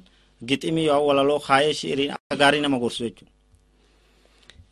[0.48, 3.28] giximii yoo walaloo kaayee shiiriin akka gaarii nama gorsu jechuu.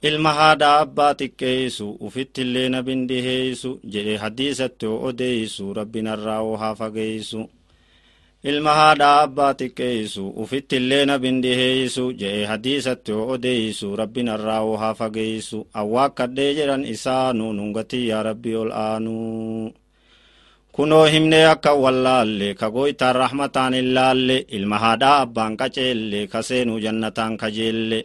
[0.09, 7.41] Ilma haadha abbaa xiqqeessu ufittillee na bindiheessu jedhe hadiisatti oo odeessu rabbinarraa oo haa fageessu
[8.49, 14.77] ilma haadhaa abbaa xiqqeeysu ufitti illee na bindiheeysu je'e hadiisatti o odeeysu rabbiin irraa o
[14.83, 19.73] haa fageeysu awwaakkadhee jedhan isaanu nungatii yaa rabbii ol aanuu
[20.73, 28.01] kunoo himnee akka wallaalle kagoytaan rahmataan illaalle ilma haadhaa abbaan qaceelle kaseenuu jannataan kajeelle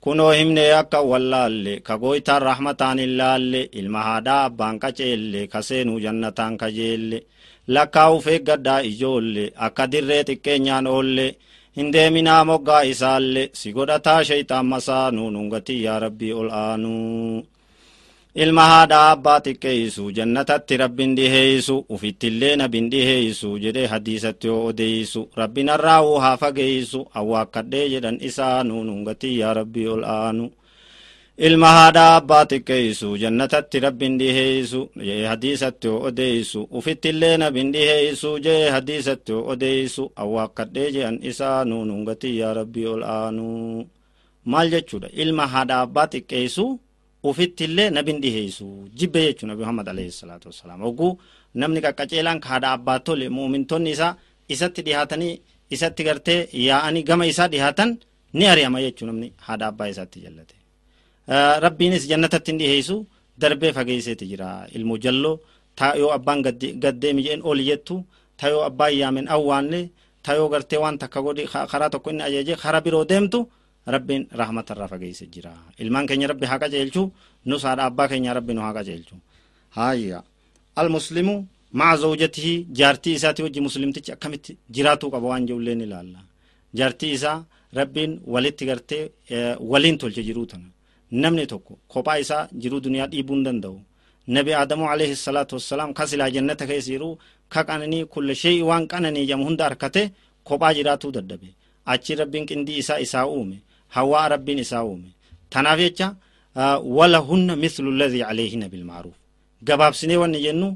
[0.00, 7.18] kunoo himnee akka wallaalle kagoytaan rahmataan illaalle ilma haadhaa abbaan qaceelle kaseenuu jannataan kajeelle
[7.68, 11.26] lakkaa'uuf eeggadhaa ijoolle akka dirree xiqqeenyaan oolle
[11.76, 17.44] hin deeminaa moggaa isaalle si godhataa shayxaan masaanuu nungatii yaa rabbii ol aanuu
[18.42, 26.02] ilma haadha abbaa xiqqeessu jannatatti rabbin dhiheessu ufittillee nabin dhiheessu jedhee hadiisatti yoo odeessu rabbinarraa
[26.08, 30.50] uu haa fageessu awwaakkadhee jedhan isaanuu nungatii yaa rabbii ol aanu
[31.36, 38.70] ilma haadha abbaa xiqqeessu jannatatti rabbin dhiheessu jedhee hadiisatti yoo odeessu ufittillee nabin dhiheessu jedhee
[38.76, 43.46] hadiisatti yoo odeessu awwaakkadhee jedhan isaanuu nungatii yaa rabbii ol aanu
[44.52, 46.64] maal jechuudha ilma haadha abbaa xiqqeessu
[47.28, 48.66] ufittillee nabin dhiheessu
[48.98, 51.12] jibbe jechuu nabi muhammad alayhi salaatu wassalaam hogguu
[51.60, 54.12] namni qaqqaceelaan haadha abbaa tole muumintonni isaa
[54.54, 55.34] isatti dhihaatanii
[55.74, 57.90] isatti gartee yaa'anii gama isaa dhihaatan
[58.38, 60.53] ni ari'ama jechuu namni haadha abbaa isaatti jallate
[61.28, 63.06] rabbiinis jannatatti hin dhiheessu.
[63.40, 64.66] Darbee fageesseeti jira.
[64.74, 65.40] Ilmu jalloo
[65.76, 68.04] taa yoo abbaan gaddeemi jedhen oli jettu
[68.36, 69.90] ta yoo abbaan yaamen awwaanne
[70.22, 73.48] ta yoo gartee waan takka godhi karaa tokko inni ajaje karaa biroo deemtu
[73.86, 75.50] rabbiin rahmatarraa fageesse jira.
[75.78, 77.10] Ilmaan keenya rabbi haa qajeelchu
[77.46, 79.16] nus haadha abbaa keenya rabbi nu haa qajeelchu.
[79.76, 80.22] Hayya
[80.76, 86.20] almuslimu maca zawjatihi jaartii isaati wajji muslimtichi akkamitti jiraatuu qaba waan jedhulleen ilaalla.
[86.74, 89.10] Jaartii isaa rabbiin walitti gartee
[89.60, 90.64] waliin tolche jiruu tana
[91.10, 93.76] namni tokko kophaa isaa jiruu duniyaa dhiibuu hin danda'u
[94.36, 97.08] nabi aadamu alayhi salaatu wassalaam ka silaa jannata keessa jiru
[97.52, 100.02] ka qananii kulle shay'i waan qananii jamu hunda harkate
[100.48, 101.48] kophaa jiraatuu dadhabe
[101.92, 103.56] achi rabbiin qindii isaa isaa uume
[103.96, 105.10] hawaa rabbiin isaa uume
[105.52, 106.08] tanaaf jecha
[106.98, 109.16] wala hunna mislu ladii calayhina bilmaaruuf
[109.68, 110.68] gabaabsinee wanni jennu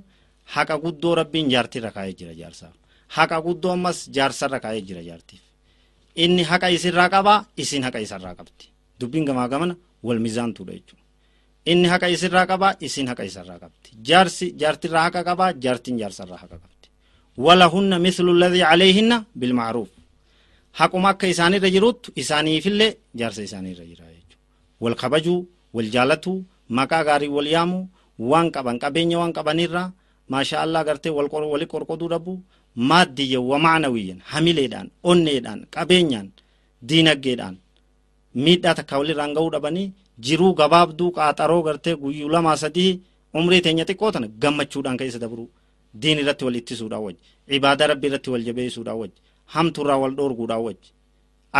[0.54, 2.74] haqa guddoo rabbiin jaartirra kaa'ee jira jaarsaaf
[3.16, 5.42] haqa guddoo ammas jaarsarra kaa'ee jira jaartiif
[6.24, 8.64] inni haqa isirraa qabaa isin haqa isarraa qabdi
[9.00, 9.74] dubbiin gamaa gamana
[10.06, 11.04] wal mizaantuudha jechuudha.
[11.70, 13.88] Inni haqa isirraa qabaa isin haqa isarraa qabdi.
[14.08, 16.86] Jaarsi jaartirraa haqa qabaa jaartiin jaarsarraa haqa qabdi.
[17.44, 19.90] Wala hunna mislu ladii calayhinna bilmaaruuf
[20.78, 24.36] haquma akka isaanirra jirutti isaaniifillee jaarsa isaaniirra jira jechuudha.
[24.82, 25.40] Wal kabajuu
[25.74, 26.38] wal jaalatuu
[26.76, 27.84] maqaa gaarii wal yaamuu
[28.30, 29.88] waan qaban qabeenya waan qabanirraa
[30.32, 31.12] maasha allah gartee
[31.52, 32.32] wali qorqoduu dhabu
[32.90, 36.28] maaddiyyan wa macnawiyyan hamileedhaan onneedhaan qabeenyaan
[36.88, 37.56] diinaggeedhaan
[38.44, 39.86] miidhaa takka walirraan ga'uu dhabanii
[40.26, 42.90] jiruu gabaabduu qaaxaroo gartee guyyuu lamaa sadii
[43.38, 45.48] umrii teenya xiqqoo tana gammachuudhaan keessa dabruu.
[46.02, 47.20] Diin irratti wal ittisuudhaan wajji
[47.56, 49.18] ibaadaa rabbi irratti wal jabeessuudhaan wajji
[49.54, 50.88] hamtuurraa wal dhoorguudhaan wajji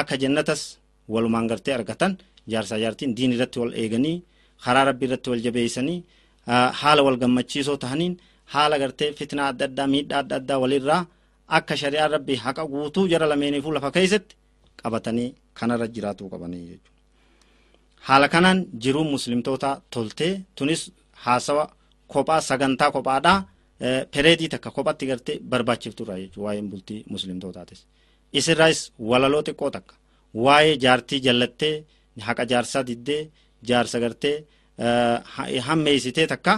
[0.00, 0.62] akka jannatas
[1.14, 2.12] walumaan gartee argatan
[2.52, 4.16] jaarsaa jaartiin diin irratti wal eeganii
[4.64, 5.98] karaa rabbi irratti wal jabeessanii
[6.80, 8.14] haala wal gammachiisoo tahaniin
[8.54, 11.02] haala gartee fitnaa adda addaa miidhaa adda addaa walirraa
[11.58, 14.34] akka shari'aan rabbi haqa guutuu jara lameeniifuu lafa keessatti
[14.82, 15.28] qabatanii
[15.58, 16.96] kanarra jiraatuu qabanii jechuudha.
[18.06, 20.82] Haala kanaan jiruun muslimtoota toltee tunis
[21.24, 21.64] haasawa
[22.12, 23.38] kophaa sagantaa kophaadhaa
[24.14, 27.80] pereedii takka kophatti gartee barbaachifturra jechuudha waa'een bultii muslimtootaatis.
[28.38, 28.78] Isirraas
[29.10, 29.94] walaloo xiqqoo takka
[30.44, 31.74] waa'ee jaartii jallattee
[32.28, 33.22] haqa jaarsaa diddee
[33.68, 34.36] jaarsa gartee
[35.66, 36.54] hammeessitee takka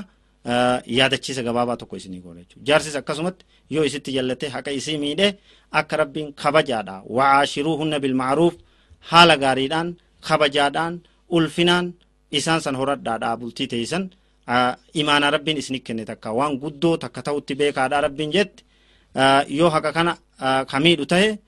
[0.99, 2.65] yaadachiisa gabaabaa tokko isinii godha jechuudha.
[2.69, 5.33] Jaarsis akkasumatti yoo isitti jallattee haqa isii miidhee
[5.81, 8.55] akka rabbiin kabajaadha wa'aashiruu hunna bilmaaruuf
[9.11, 9.89] haala gaariidhaan
[10.29, 10.95] kabajaadhaan
[11.37, 11.87] ulfinaan
[12.39, 14.05] isaan san horadhaadha bultii teessan
[15.01, 18.65] imaana rabbiin isinii kenne takka waan guddoo takka ta'utti beekaadha rabbiin jetti
[19.59, 20.13] yoo haqa kana
[20.73, 21.39] kamiidhu ta'e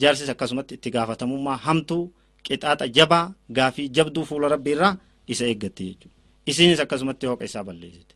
[0.00, 2.04] jaarsis akkasumatti itti gaafatamummaa hamtuu
[2.46, 3.24] qixaaxa jabaa
[3.56, 4.96] gaafii jabduu fuula rabbiirraa
[5.32, 6.16] isa eeggatti jechuudha.
[6.50, 8.14] Isinis akkasumatti hooqa isaa balleessite.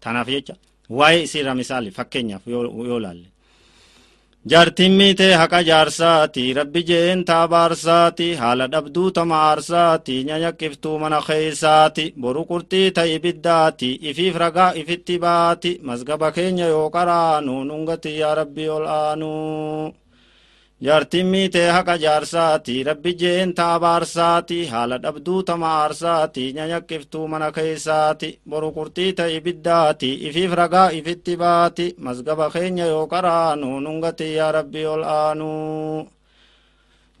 [0.00, 0.54] Tanaaf jecha
[0.98, 3.28] waa'ee isiirraa misaali fakkeenyaaf yoo laalle.
[4.50, 12.44] Jaartiin miitee haqa jaarsaati rabbi jeen taabaarsaati haala dhabduu tama aarsaati nyayakkiftuu mana keessaati boru
[12.50, 18.86] qurxii ta ibiddaati ifiif ragaa ifitti baati masgaba keenya yoo qaraanu nungati yaa rabbi ol
[18.86, 19.94] aanuu.
[20.84, 28.68] Jaartiin miitee haqa jaarsaati rabbi jeen taabaarsaati haala dhabduu tama aarsaati nyayakkiftuu mana keessaati boru
[28.76, 35.02] qurxii ta ibiddaati ifiif ragaa ifitti baati masgaba keenya yoo qaraanu nungati yaa rabbi ol
[35.04, 36.08] aanuu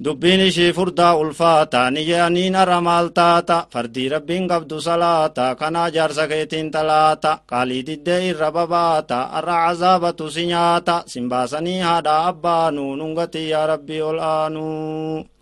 [0.00, 7.40] دبين إشي فردا ألفاتا نجانين الرمال تاتا فردي ربين قبد صلاتا كنا جارسا كيتين تلاتا
[7.50, 15.35] قالي ددي الرباباتا الرع عذابة سنياتا سنباسني هذا أبانو ننغتي يا ربي الآنو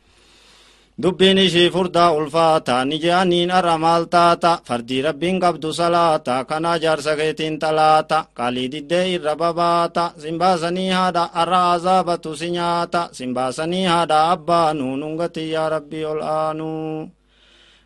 [0.99, 8.27] دبين شي فردا الفاتا نجانين الرمال تاتا فردي ربين قبض صلاتا كنا جار سغيتين تلاتا
[8.39, 17.09] قالي ددي الرباباتا سنباسني هذا الرعذابة سنياتا سنباسني هذا أبانو نغتي يا ربي الآنو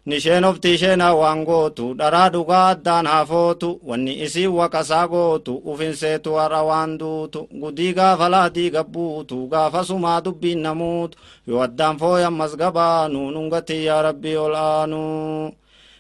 [0.09, 6.63] nisheen ofti isheen waan gootu dharaa dhugaa addaan hafootu wanni isii waqasaa gootu ufinseetu har'a
[6.69, 11.19] waan duutu gudii gaafa laatii gabbuutu gaafa sumaa dubbiin namuutu
[11.49, 15.03] yoo addaan fooyan masgabaanu nungati yaa rabbi ol aanu.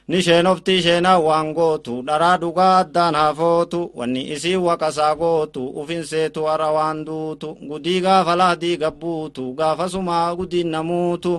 [0.08, 6.70] nisheen ofti isheenaa waan gootu dharaa dhugaa addaan hafootu wanni isii waqasaa gootu ufinseetu har'a
[6.76, 11.32] waan duutu gudii gaafa laatii gabbuutu gaafa sumaa gudiin namuutu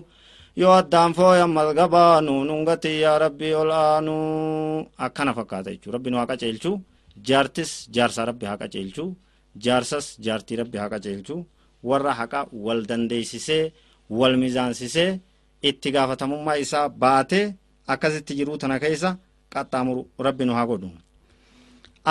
[0.55, 4.87] yoo addaan fooyan masgabaanu nungati yaa rabbi ol aanuu.
[4.97, 6.71] Akkana fakkaata jechuu rabbi nu haa qaceelchu
[7.27, 9.03] jaartis jaarsa rabbi haa qaceelchu
[9.63, 11.35] jaarsas jaartii rabbi haa qaceelchu
[11.89, 13.71] warra haqa wal dandeessisee
[14.19, 15.19] wal mizaansisee
[15.69, 17.45] itti gaafatamummaa isaa baatee
[17.93, 19.09] akkasitti jiruu tana keessa
[19.53, 20.89] qaxxaamuru rabbi nu haa godhu.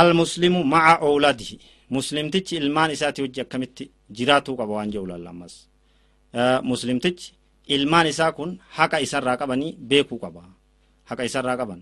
[0.00, 1.56] Almuslimu maca owladihi
[1.90, 3.84] muslimtichi ilmaan isaati wajji akkamitti
[4.16, 5.54] jiraatuu qaba waan jedhu lallammas
[6.70, 7.28] muslimtichi
[7.74, 10.42] ilmaan isaa kun haqa isarraa qabanii beekuu qaba.
[11.08, 11.80] Haqa isarraa qaban.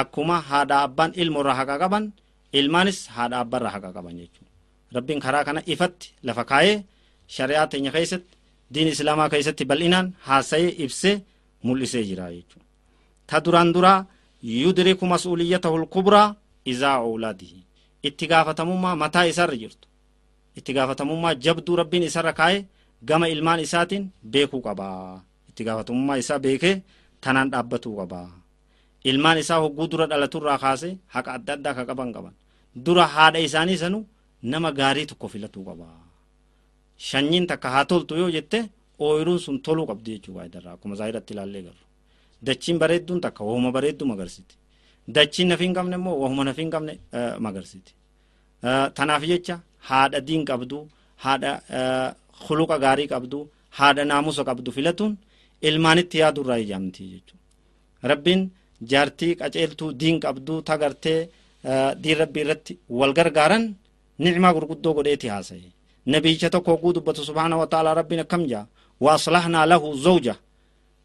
[0.00, 2.04] Akkuma haadha abbaan ilmoorraa haqa qaban
[2.58, 4.50] ilmaanis haadha abbaarraa haqa qaban jechuudha.
[4.94, 6.76] Rabbiin karaa kana ifatti lafa kaayee
[7.34, 8.34] shari'aa teenya keessatti
[8.74, 11.14] diin islaamaa keessatti bal'inaan haasa'ee ibsee
[11.66, 12.66] mul'isee jira jechuudha.
[13.28, 14.06] Ta duraan duraa
[14.42, 16.34] yudriku mas'uuliyyatahu lkubraa
[16.72, 17.58] izaa owlaadihi
[18.08, 19.86] itti gaafatamummaa mataa isarra jirtu.
[20.58, 22.66] Itti gaafatamummaa jabduu rabbiin isarra kaayee
[23.08, 24.86] gama ilmaan isaatiin beekuu qaba
[25.48, 26.74] itti gaafatamummaa isaa beekee
[27.24, 28.20] tanaan dhaabbatuu qaba
[29.10, 32.34] ilmaan isaa hogguu dura dhalaturraa kaasee haqa adda addaa ka qaban qaban.
[32.84, 33.98] Dura haadha isaanii sanu
[34.52, 35.86] nama gaarii tokko filatuu qaba
[37.08, 38.58] shanyiin takka haa toltu yoo jette
[39.04, 41.84] ooyiruun sun toluu qabdi jechuu faayidarraa akkuma zaahiratti ilaallee garru.
[42.46, 44.54] Dachiin bareedduun takka wahuma bareeddu magarsiti.
[45.14, 46.92] Dachiin nafi hin qabne immoo wahuma nafi hin qabne
[47.46, 47.92] magarsiti.
[48.96, 49.56] Tanaaf jecha
[49.88, 50.78] haadha diin qabdu
[51.24, 51.50] haadha
[52.44, 53.38] khuluqa gaarii qabdu
[53.78, 55.12] haadha naamusa qabdu filatuun
[55.68, 57.42] ilmaanitti yaadurraa ijaamti jechuudha.
[58.10, 58.40] Rabbiin
[58.90, 61.20] jaartii qaceeltuu diin qabduu tagartee
[62.02, 63.64] diin rabbii irratti wal gargaaran
[64.24, 65.70] nicmaa gurguddoo godheeti haasaye
[66.12, 68.66] nabiyyicha tokko hogguu dubbatu subhaana wa ta'ala rabbiin akkam jaa?
[69.00, 70.34] Wa aslahnaa lahu zawja.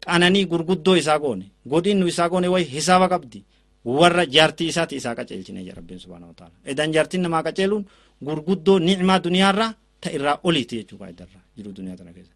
[0.04, 1.46] Qananii gurguddoo isaa goone.
[1.68, 3.44] Godhiin nu isaa goone way hisaaba qabdi.
[3.98, 7.84] Warra jaartii isaati isaa qaceelchine rabbiin subhaana wa ta'ala edan jaartiin namaa qaceeluun
[8.26, 9.72] gurguddoo nicmaa duniyaarraa
[10.06, 12.32] ta irraa oliiti jechuu faayidarraa jiru duniyaa tana keessa.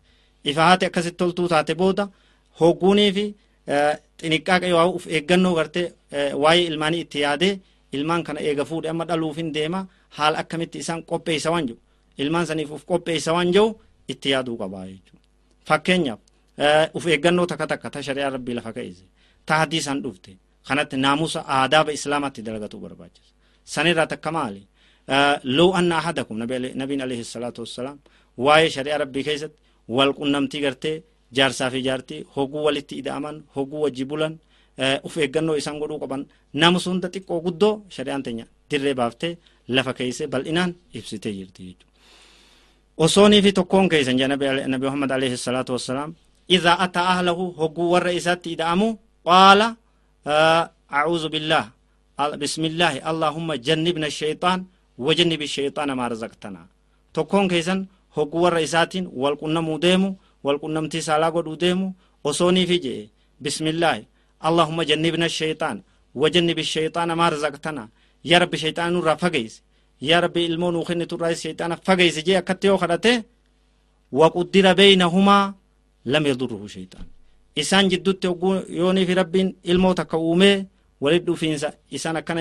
[0.50, 2.04] Ifa haati akkasitti toltuu taate booda
[2.60, 3.24] hogguunii fi
[4.20, 5.86] xiniqqaaqa yoo uf eeggannoo gartee
[6.42, 7.52] waa'ee ilmaanii itti yaadee
[7.96, 9.80] ilmaan kana eega fuudhe amma dhaluufin deema
[10.16, 11.80] haala akkamitti isaan qopheessa waan jiru?
[12.22, 13.68] Ilmaan saniif uf qopheessa waan jiru
[14.12, 15.24] itti yaaduu qabaa jechuudha.
[15.68, 16.20] Fakkeenyaaf
[16.96, 19.04] uf eeggannoo takka takka ta shari'aa rabbii lafa ka'ise
[19.46, 20.32] ta hadiisaan dhufte
[20.68, 23.32] kanatti naamusa aadaaba islaamatti dalagatu barbaachisa.
[23.64, 24.62] Sanirraa takka maali
[25.57, 27.97] لو أن أحدكم نبي نبي عليه الصلاة والسلام
[28.45, 29.51] واي شريعة ربي كيست
[29.95, 30.93] والقنمتي قرتي
[31.37, 34.35] جارسا في جارتي هوغو ولتي إذا أمن هوغو وجبولن
[35.07, 36.21] uf eeggannoo isaan godhuu qaban
[36.61, 39.33] nama sunda xiqqoo guddoo shari'aan teenya dirree baaftee
[39.75, 41.85] lafa keeyse bal'inaan ibsitee jirti jechuudha.
[43.05, 46.11] Osoonii fi tokkoon keeysan jaa nabi Muhammad alayhi salaatu wassalaam
[46.55, 48.87] idhaa ataa ahlahu hogguu warra isaatti ida'amu
[49.27, 49.67] qaala
[50.99, 51.65] a'uudhu billah
[52.43, 54.59] bismillaahi allahumma jannibna shayxaan
[54.99, 56.67] wajannib shayxaana maa razaqtanaa
[57.13, 60.09] tokkoon keeysan hogguu warra isaatiin wal qunnamuu deemu
[60.43, 61.93] wal qunnamtii saalaa godhuu deemu
[62.23, 63.09] osoonii fi je'e
[63.43, 64.03] bismillaahi
[64.49, 65.81] اللهم جنبنا الشيطان
[66.15, 67.89] وجنب الشيطان ما رزقتنا
[68.25, 69.53] يا رب شيطان نورا فقيس
[70.01, 73.23] يا رب المون وخن ترايس شيطان فقيس جي أكتيو خدته
[74.11, 75.53] وقدر بينهما
[76.05, 77.05] لم يضره شيطان
[77.57, 78.23] إسان جدوت
[78.69, 79.35] يوني في رب
[79.69, 80.65] الموت كومي
[81.01, 82.39] ولد فينسا إسان كان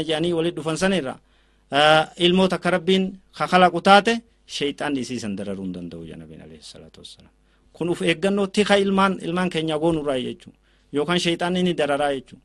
[1.72, 3.04] Ah, ilmoota akka rabbiin
[3.38, 4.14] kakalaqu taate
[4.56, 7.34] sheeyxaanni isii san dararuu hin danda'u jedha nabiin alayhi salaatu wassalaam
[7.74, 10.56] kun uf eeggannoo tika ilmaan ilmaan keenya goonurraa jechuun
[10.96, 12.42] yookaan sheeyxaanni ah, ah, ni dararaa jechuun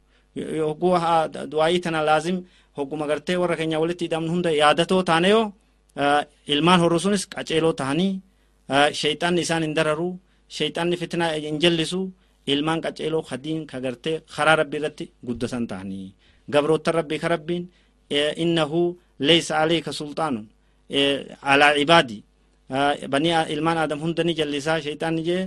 [0.68, 0.92] hogguu
[1.50, 2.36] du'aayii tana laazim
[2.76, 5.46] hogguma gartee warra keenya walitti hidhamnu hunda yaadatoo taane yoo
[6.54, 8.12] ilmaan horuu sunis qaceeloo tahanii
[9.00, 10.12] sheeyxaanni isaan hin dararuu
[10.56, 12.00] sheeyxaanni fitinaa hin jallisu
[12.46, 16.14] ilmaan qaceeloo kadiin ka gartee karaa rabbii irratti guddatan tahanii
[16.52, 17.64] gabroottan rabbii ka rabbiin
[18.10, 18.82] eh, innahu
[19.20, 20.46] aleyka sulxaanun
[21.42, 22.22] alaa cibaadii
[23.12, 25.42] banii ilmaan aadam hunda ni jallisaa shayxaanni jee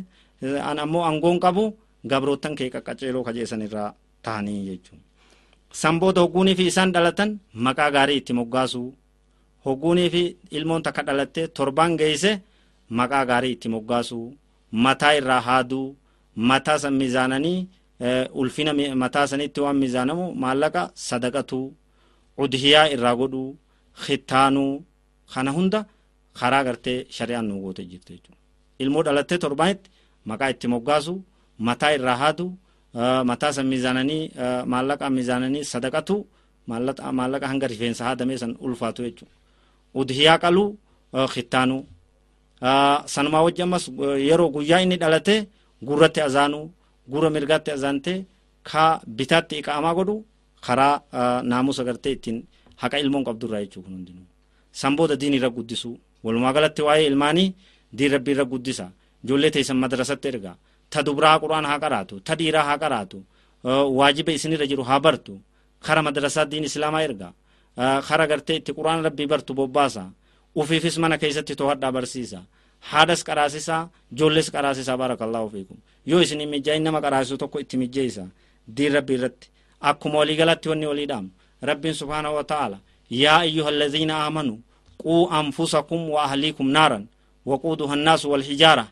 [0.69, 1.63] an ammoo angoon qabu
[2.09, 3.93] gabroottan kee qaqqaceeloo kajeessan irraa
[4.25, 5.03] ta'anii jechuudha.
[5.81, 8.89] Sanboota hogguunii fi isaan dhalatan maqaa gaarii itti moggaasuu
[9.65, 10.21] hogguunii fi
[10.57, 12.31] ilmoon takka dhalattee torbaan geesse
[12.89, 14.27] maqaa gaarii itti moggaasuu
[14.71, 15.95] mataa irraa haaduu
[16.49, 17.67] mataa san miizaananii
[18.39, 18.71] ulfina
[19.03, 21.65] mataa sanitti waan miizaanamu maallaqa sadaqatuu
[22.43, 23.49] udhiyaa irraa godhuu
[24.03, 24.71] khittaanuu
[25.33, 25.79] kana hunda
[26.39, 28.37] karaa gartee shari'aan nu goote jirti jechuudha.
[28.81, 29.89] Ilmoo dhalattee torbaanitti
[30.29, 31.17] maqaa itti moggaasuu
[31.67, 32.45] mataa irraa haadu
[33.29, 34.23] mataa san miizaananii
[34.71, 36.15] maallaqa miizaananii sadaqatu
[37.17, 39.35] maallaqa hanga rifeensa haadamee san ulfaatu jechuudha.
[39.99, 40.67] Udhiyaa qaluu
[41.33, 41.81] khittaanuu
[43.13, 43.83] sanumaa wajji ammas
[44.29, 45.35] yeroo guyyaa inni dhalate
[45.87, 46.65] gurratti azaanuu
[47.11, 48.17] gurra mirgaatti azaantee
[48.69, 48.83] ka
[49.17, 50.15] bitaatti iqaamaa godhu
[50.65, 50.95] karaa
[51.43, 52.37] naamusa gartee ittiin
[52.81, 54.25] haqa ilmoon qabdurraa jechuu kun hundinuu.
[54.71, 57.49] San booda diin irra guddisuu walumaa galatti waa'ee ilmaanii
[57.97, 58.85] diin rabbii irra guddisa.
[59.23, 60.55] Ijoollee teessan madrasatti ergaa
[60.89, 63.17] ta dubraa quraan haa qaraatu ta dhiiraa haa qaraatu
[63.99, 65.33] waajiba isinirra jiru haa bartu
[65.85, 67.29] kara madrasaa diin islaamaa erga
[68.07, 70.03] kara gartee itti quraan rabbii bartu bobbaasa
[70.55, 72.39] ufiifis mana keessatti to'adhaa barsiisa
[72.91, 73.81] haadhas qaraasisaa
[74.13, 78.23] ijoollees qaraasisaa barakallahu fiikum yoo isin hin mijjaayin nama qaraasisu tokko itti mijjeeysa
[78.77, 79.47] diin rabbii irratti
[79.81, 81.29] akkuma waliigalatti wanni waliidhaamu
[81.61, 82.77] rabbiin subhaanahu wa ta'ala
[83.09, 84.59] yaa ayyuha alladhiina aamanuu
[84.97, 87.07] quu anfusakum wa ahliikum naaran
[87.45, 88.87] waquuduha annaasu walhijaara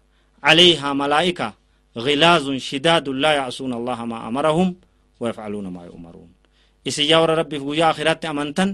[0.46, 1.54] عليها ملائكة
[1.98, 4.76] غلاظ شداد لا يعصون الله ما أمرهم
[5.20, 6.30] ويفعلون ما يؤمرون.
[6.88, 8.70] إسيا ور ربي في آخرات أمنتن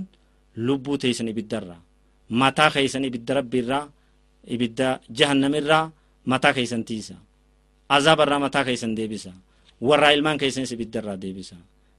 [0.67, 1.77] لبو تيسن بالدرة
[2.29, 3.81] متا خيسن بالدرب بالرا
[4.51, 5.81] إبدا جهنم الرا
[6.27, 7.15] متا خيسن تيسا.
[7.91, 9.33] عذاب الرا متا خيسن ديبسا.
[9.87, 11.55] ورا إلمان خيسن بالدرة ديبسا.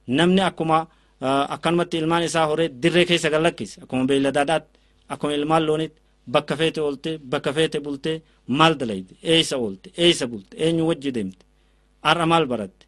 [0.07, 0.79] namni akkuma
[1.23, 4.79] eh, akkanumatti ilmaan isaa horee dirree keessa kan lakkise akkuma beeyladaadhaatti
[5.09, 6.01] akkuma ilmaan looniitti
[6.35, 8.23] bakka feete oolte bakka feete bultee
[8.59, 11.45] maal dalayte eeysa oolte eeysa bulte eenyu e wajji deemte
[12.03, 12.85] har'a maal baratte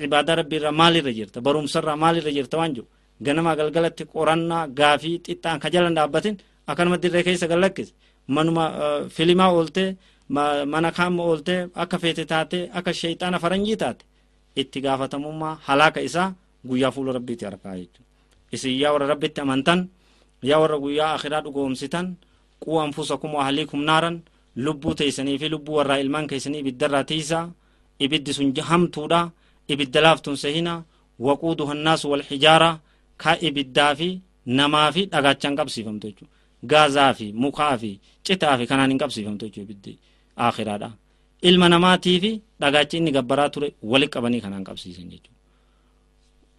[0.00, 2.86] cibaadaa rabbiirraa maalirra jirta barumsarraa maalirra jirta waan jiru
[3.24, 6.36] ganamaa galgalatti qorannaa gaafii xixxaan ka jalan dhaabbatin
[6.66, 7.92] akkanuma dirree keessa kan lakkise
[8.26, 9.96] manuma eh, filimaa ooltee
[10.72, 14.04] mana kaama ooltee akka feete taatee akka sheeyxaana faranjii taate
[14.56, 16.34] itti gaafatamummaa halaaka isaa
[16.68, 18.10] guyyaa fuula rabbiitti harkaa jechuudha
[18.54, 19.80] isin yaa warra rabbitti amantan
[20.50, 22.06] yaa warra guyyaa akhiraa dhugoomsitan
[22.62, 24.16] quu anfusakum ahliikum naaran
[24.64, 27.44] lubbuu teeysanii fi lubbuu warraa ilmaan keessanii ibiddarraa tiisaa
[28.04, 29.20] ibiddi sun hamtuudha
[29.72, 30.74] ibidda laaftun sehina
[31.26, 32.70] waquuduha annaasu walxijaara
[33.22, 34.08] ka ibiddaa fi
[34.58, 36.32] namaa fi dhagaachaan qabsiifamtu jechuudha
[36.70, 37.90] gaazaa fi mukaa fi
[38.26, 40.90] citaa fi kanaan hin qabsiifamtu jechuudha
[41.48, 45.38] ilma namaatii fi dhagaachi inni gabbaraa ture wali qabanii kanaan qabsiisan jechuudha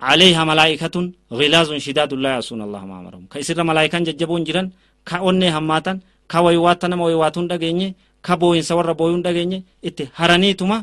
[0.10, 0.96] عليها ملائكة
[1.40, 3.24] غلاز شداد لا يعصون الله ما أمرهم.
[3.32, 4.64] كيسر ملائكة ججبون جرا
[5.08, 5.94] كأوني هماتا
[6.32, 7.88] كويواتنا مويواتون ويواتون دقيني
[8.26, 10.78] كبوين سور بوين دقيني إتي هرانيتما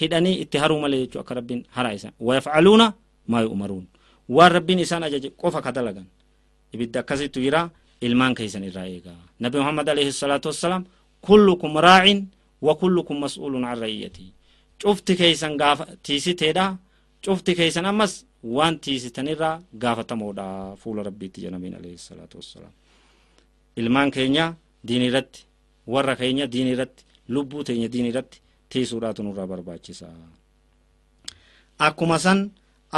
[0.00, 2.82] هداني إتي هرو ملي جوك رب هرائسا ويفعلون
[3.32, 3.84] ما يؤمرون.
[4.36, 6.04] والرب إسان أجج قفا كدلغا
[6.74, 7.62] إبدا كسي تجرا
[8.06, 9.14] إلمان كيسان إرائيغا.
[9.44, 10.82] نبي محمد عليه الصلاة والسلام
[11.26, 12.04] كلكم راع
[12.66, 14.26] وكلكم مسؤول عن رعيته.
[14.82, 16.66] شفت كيسان غاف تيسي تيدا
[17.24, 18.12] شفت كيسان أمس
[18.56, 20.46] waan tiisitanirraa gaafatamoodha
[20.82, 22.72] fuula rabbiitti jedhamiin alayhi salaatu wassalaam.
[23.80, 24.54] Ilmaan keenya
[24.88, 25.40] diin irratti
[25.92, 28.38] warra keenya diin irratti lubbuu teenya diin irratti
[28.70, 30.06] tiisuudhaatu nurraa barbaachisa.
[31.78, 32.50] Akkuma san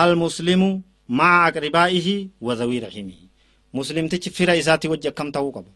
[0.03, 0.69] almuslimu
[1.09, 3.25] maca aqribaa'ihi wa dhawii rahimihi
[3.73, 5.71] muslimtichi fira isaatii wajji akkam ta'uu qaba?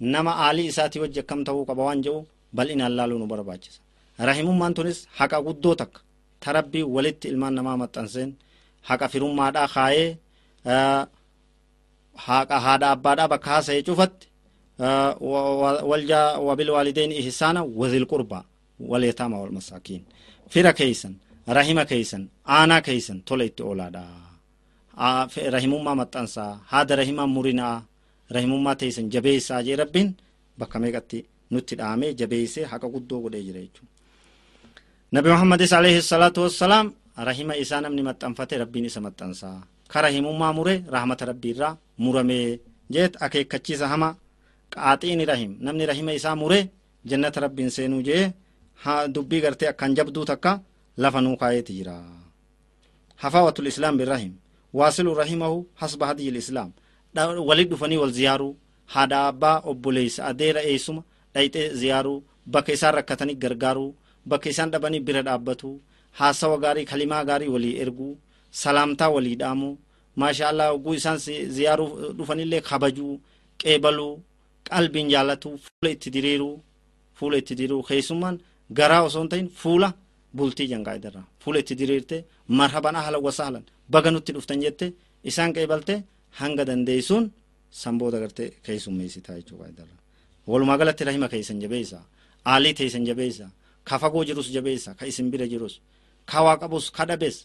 [0.00, 2.20] Nama aalii isaatii wajji akkam ta'uu qaba waan jedhu
[2.56, 3.80] bal'inaan laaluu nu barbaachisa.
[4.28, 6.00] Rahimummaan tunis haqa guddoo takka.
[6.40, 8.30] Ta rabbii walitti ilmaan namaa maxxanseen
[8.88, 10.08] haqa firummaadhaa kaayee
[12.26, 14.26] haqa haadha abbaadhaa bakka haasa'ee cufatti
[15.90, 18.38] waljaa wabilwaalideyn ihsaana wazil qurba
[18.90, 20.02] waleetaama walmasaakiin
[20.52, 21.14] fira keeysan
[21.56, 22.22] rahima keeysan
[22.58, 24.02] aanaa keeysan tola itti oolaadha
[25.56, 27.76] rahimummaa maxxansaa haada rahimaa murinaa
[28.36, 30.08] rahimummaa teeysan jabeessaa jee rabbiin
[30.58, 31.18] bakka meeqatti
[31.52, 33.92] nutti dhaamee jabeessee haqa guddoo godhee jira jechuudha.
[35.14, 36.86] nabi muhammadis alayhi salaatu wassalaam
[37.16, 39.62] rahima isaa namni maxxanfate rabbiin isa maxxansaa.
[39.88, 42.60] Ka rahimummaa mure rahmata rabbiirraa muramee
[42.90, 44.16] jeet akeekkachiisa hama
[44.74, 45.56] qaaxiini rahim.
[45.60, 46.68] Namni rahima isaa mure
[47.04, 48.32] jannata rabbiin seenuu jee
[49.14, 50.60] dubbii gartee akkan jabduu takka
[50.96, 51.96] lafa nuu kaayeeti jira.
[53.16, 54.32] Hafaawatul islaam birrahim
[54.72, 56.72] waasilu rahimahu hasba hadiyil islaam.
[57.16, 58.56] Walit dhufanii wal ziyaaruu
[58.86, 61.02] haadha abbaa obboleeysa adeera eeysuma
[61.34, 63.94] dhayxee ziyaaruu bakka isaan rakkatanii gargaaruu
[64.26, 65.80] bakka isaan dhabanii bira dhaabbatu
[66.20, 68.12] haasawa gaarii kalimaa gaarii walii erguu
[68.62, 69.74] salaamtaa walii dhaamuu
[70.20, 71.18] maasha allah oguu isaan
[71.56, 73.14] ziyaaruu dhufanillee kabajuu
[73.62, 74.12] qeebaluu
[74.70, 76.54] qalbiin jaalatuu fuula itti diriiruu
[77.18, 77.82] fuula itti diriiruu.
[77.88, 78.36] Keessummaan
[78.78, 79.88] garaa osoo hin ta'in fuula
[80.36, 82.16] bultii jangaa'idarra fuula itti diriirte
[82.58, 84.86] marhaban ahlan wasahlan baga nutti dhuftan jette
[85.30, 85.94] isaan qeebalte
[86.40, 87.24] hanga dandeeysuun
[87.80, 89.96] san booda gartee keessummeessitaa jechuu qaa'idarra
[90.50, 91.98] walumaa galatti rahima keessan jabeessa
[92.52, 93.46] aalii teessan jabeessa
[93.88, 95.74] ka fagoo jirus jabeessa ka isin bira jirus
[96.30, 97.36] ka waa qabus ka dhabes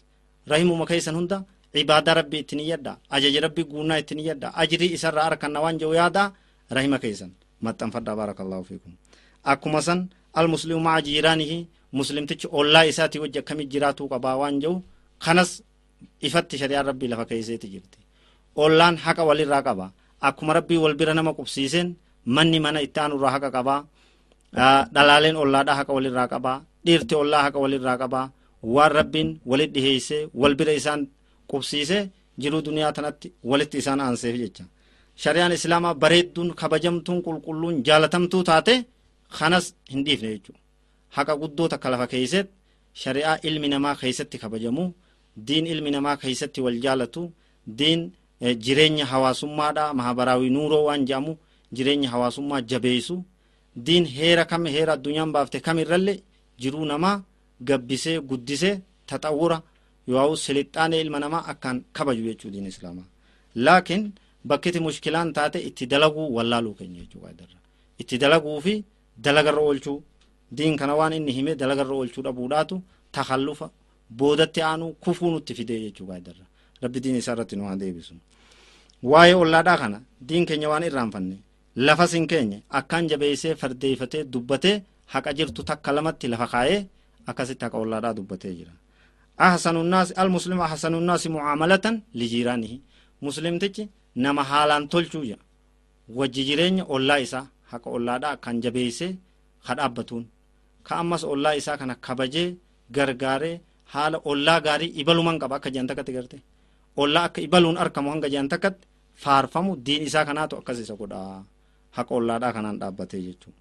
[0.50, 1.38] rahimuma keessan hunda
[1.82, 6.22] ibaadaa rabbii ittiin iyyadha ajaja rabbii guunnaa ittiin iyyadha ajrii isarraa arkanna waan jedhu yaada
[6.76, 7.30] rahima keessan
[7.64, 8.92] maxxanfadhaa baarakallahu fiikum.
[9.52, 10.00] Akkuma san
[10.38, 11.58] almuslimu maca jiiraanihi
[11.98, 14.76] muslimtichi ollaa isaatii wajji akkamit jiraatuu qabaa waan jedhu
[15.24, 15.50] kanas
[16.26, 17.98] ifatti shari'aan rabbii lafa keeyseeti jirti.
[18.64, 19.86] Ollaan haqa walirraa qaba.
[20.28, 21.88] Akkuma rabbii wal bira nama qubsiiseen
[22.34, 23.80] manni mana itti aanurraa haqa qabaa
[24.94, 28.26] dhalaaleen ollaadhaa haqa walirraa qabaa dhiirti ollaa haqa walirraa qabaa
[28.74, 31.02] waan rabbiin walit dhiheeyse wal bira isaan
[31.50, 31.98] qubsiise
[32.40, 34.64] jiruu duniyaa tanatti walitti isaan aanseef jecha.
[35.22, 38.74] Shari'aan islaamaa bareedduun kabajamtuun qulqulluun jaalatamtuu taate
[39.38, 40.54] kanas hin dhiifne jechuu
[41.16, 42.48] haqa guddoo takka lafa keeyseet
[43.02, 44.84] shari'aa ilmi namaa keeysatti kabajamu
[45.46, 47.22] diin ilmi namaa keeysatti wal jaalatu
[47.78, 48.00] diin
[48.64, 51.32] jireenya hawaasummaadha mahabaraawii nuuroo waan jedhamu
[51.76, 53.16] jireenya hawaasummaa jabeeysu
[53.86, 56.14] diin heera kam heera addunyaan baafte kam irralle
[56.62, 57.16] jiruu namaa
[57.68, 58.74] gabbisee guddisee
[59.08, 59.58] taxawura
[60.12, 63.08] yoo silixaanee ilma namaa akkaan kabaju jechuu diin islaamaa
[63.64, 64.04] laakiin
[64.48, 67.58] bakkiti mushkilaan taate itti dalaguu wallaaluu keenya jechuu qaadarra
[68.00, 68.74] itti dalaguu fi
[69.24, 69.98] dalagarra oolchuu.
[70.56, 72.76] Diin kana waan inni hime dalagarra oolchuu dhabuudhaatu
[73.16, 73.66] takallufa
[74.18, 76.44] boodatti aanuu kufuu nutti fidee jechuu qaadarra
[76.82, 78.14] rabbi diin isaa irratti nu haa deebisu.
[79.10, 79.98] Waa'ee ollaadhaa kana
[80.28, 81.36] diin keenya waan irraanfanne
[81.86, 84.76] lafa sin keenya akkaan jabeeysee fardeeyfatee dubbatee
[85.12, 86.80] haqa jirtu takka lamatti lafa kaayee
[87.26, 88.72] akkasitti haqa ollaadhaa dubbatee jira.
[89.38, 92.76] Ahsanunnaasi almuslimu ahsanunnaasi mucaamalatan lijiiraanihi
[93.20, 95.42] muslimtichi nama haalaan tolchuu jira.
[96.18, 99.12] Wajji jireenya ollaa isaa haqa ollaadhaa akkaan jabeeysee
[99.66, 100.24] ka dhaabbatuun
[100.86, 102.48] ka ammas ollaa isaa kana kabajee
[102.96, 103.60] gargaaree
[103.92, 106.38] haala ollaa gaarii ibaluman qaba akka jean takkatti garte.
[106.96, 108.86] Ollaa akka ibaluun argamu hanga jean takkatti
[109.22, 111.20] faarfamu diin isaa kanaatu akkas isa godha
[111.96, 113.52] haqa ollaadhaa kanaan dhaabbatee jechuu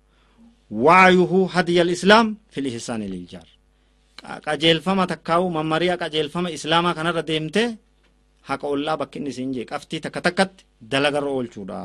[0.86, 3.47] waayuhu hadiya alislaam fil ihsaani liljaar
[4.45, 7.69] qajeelfama takkaawu mammariyaa qajeelfama islaamaa kanarra deemtee
[8.49, 11.80] haqa ollaa bakki inni siin jee qabxii takka takkatti dalagarra oolchuudha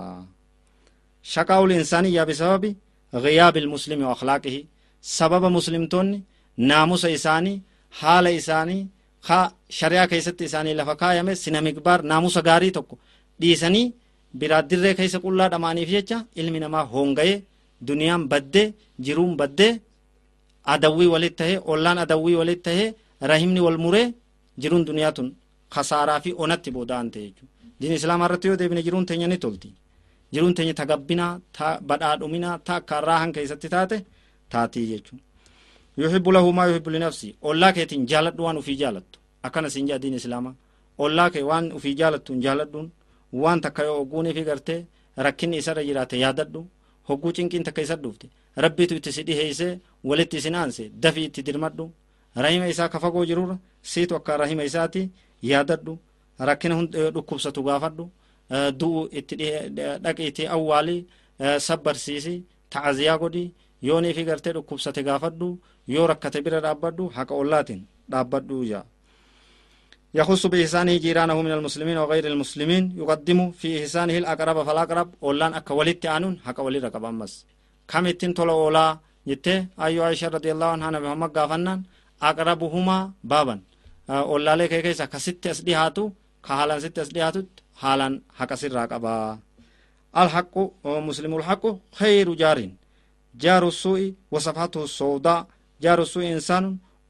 [1.33, 2.71] shaqaa'ul insaaniyyaa bisababi
[3.15, 4.57] غياب المسلم وأخلاقه
[5.03, 6.09] سبب مسلمتون
[6.71, 7.63] ناموس إساني
[7.99, 8.79] حال إساني
[9.27, 12.97] خا شريعة كيست إساني لفكا يمي سنة مقبار ناموس غاري توكو
[13.41, 13.93] ديساني
[14.35, 17.43] براد درے كيس قلا دماني فيچا علم نما هونغي
[17.89, 18.63] duniyaan badde
[19.05, 19.69] jiruun badde
[20.65, 24.15] adawwii walit tahee ollaan adawwii walit tahee rahimni wal muree
[24.59, 25.29] jiruun duniyaa tun
[25.75, 27.53] kasaaraa fi onatti booda'an ta'e jechuudha.
[27.81, 29.69] Diin islaamaa irratti yoo deebine jiruun teenya ni tolti.
[30.33, 33.97] Jiruun teenya ta gabbinaa ta badhaadhuminaa ta akka raahan keessatti taate
[34.53, 35.23] taatii jechuudha.
[35.97, 39.19] Yuhibbu lahu maa yuhibbu linafsi ollaa keetiin jaaladhu waan ufii jaalattu.
[39.43, 40.55] Akkana siin jedha diin islaamaa
[40.99, 42.89] ollaa kee waan ufii jaalattuun jaaladhuun
[43.43, 46.67] waan takka yoo ogguuniif gartee rakkinni isarra jiraate yaadadhu.
[47.09, 48.27] Hogguu cinqiin takka isa dhufte
[48.65, 49.69] rabbitu itti si dhiheeyse
[50.05, 51.91] walitti isin aanse dafii itti dirmadhu.
[52.45, 55.11] Rahima isaa ka fagoo jirurra siitu akka rahima isaati
[55.43, 55.99] yaadadhu.
[56.39, 56.75] Rakkina
[57.15, 58.05] dhukkubsatu gaafadhu.
[58.81, 59.35] Du'u itti
[60.05, 61.07] dhaqiiti awwaali
[61.59, 62.35] sabbarsiisi
[62.71, 63.45] ta'aziyaa godhi.
[63.83, 65.59] Yooniifi gartee dhukkubsate gaafadhu.
[65.89, 68.85] Yoo rakkate bira dhaabbadhu haqa ollaatiin dhaabbadhu jaa
[70.21, 76.05] يخص بإحسانه جيرانه من المسلمين وغير المسلمين يقدم في إحسانه الأقرب فالأقرب أولان أكا ولدت
[76.17, 77.33] آنون حكا ولي رقب أمس
[77.91, 78.87] كم اتن تولو أولا
[79.29, 81.79] جته أيو عائشة رضي الله عنها نبي محمد غافنان
[82.29, 82.99] أقربهما
[83.31, 83.57] بابا
[84.11, 86.05] أولا لك كيسا كست أسدي هاتو
[86.47, 87.43] كهالان ست أسدي هاتو
[87.81, 88.09] حالا
[88.39, 89.39] حكا سر رقبا
[90.23, 90.55] الحق
[91.09, 91.65] مسلم الحق
[92.01, 92.59] خير جار
[93.43, 94.03] جار السوء
[94.33, 95.47] وصفحته السوداء.
[95.85, 96.65] جار السوء إنسان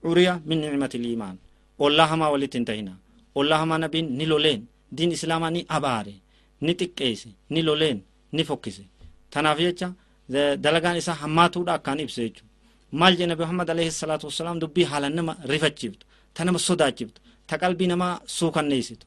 [0.04, 1.36] عريا من نعمة الإيمان.
[1.78, 2.92] Ollaa hamaa walitti hin tahina
[3.34, 4.62] ollaa hamaa nabiin ni loleen
[4.96, 6.14] diin islaamaa ni abaare
[6.60, 7.98] ni xiqqeesse ni loleen
[8.32, 8.84] ni fokkise
[9.30, 9.88] tanaaf jecha
[10.64, 12.44] dalagaan isaa hammaatuudha akkaan ibse jechu
[13.00, 16.04] maal jee muhammad alayhi salaatu wassalaam dubbii haalan nama rifachiiftu
[16.34, 19.06] ta nama sodaachiftu ta qalbii namaa suukanneeysitu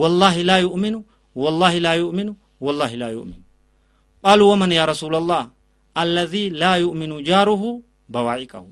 [0.00, 0.98] wallaahi laa yu'minu
[1.42, 3.42] wallaahi laa yu'minu wallaahi laa yu'minu
[4.50, 5.42] waman yaa rasuula allah
[5.94, 7.68] alladii laa yu'minu jaaruhu
[8.14, 8.68] bawaa'iqahu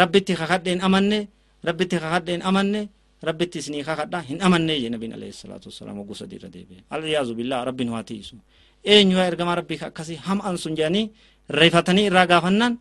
[0.00, 1.28] rabbitti kakadheen amanne
[1.68, 2.80] rabbitti kakadheen amanne
[3.28, 6.80] rabbitti isinii kakadha hin amanne je nabiin alayhi salaatu wasalaam hogguu sadii irra deebi'e.
[6.94, 8.36] Aliyaazu billah rabbiin waa tiisu
[8.92, 11.04] eenyu yaa ergamaa rabbii akkasii ham'an sun jedhanii
[11.60, 12.74] reefatanii irraa gaafannaan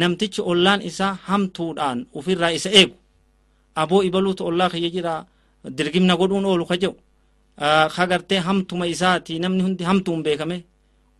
[0.00, 2.96] namtichi ollaan isaa hamtuudhaan ufirraa isa eegu.
[3.82, 5.14] Aboo ibaluutu ollaa kiyya jira
[5.78, 6.96] dirgimna godhuun oolu ka jedhu
[7.94, 10.56] ka gartee hamtuma isaati namni hundi hamtuun beekame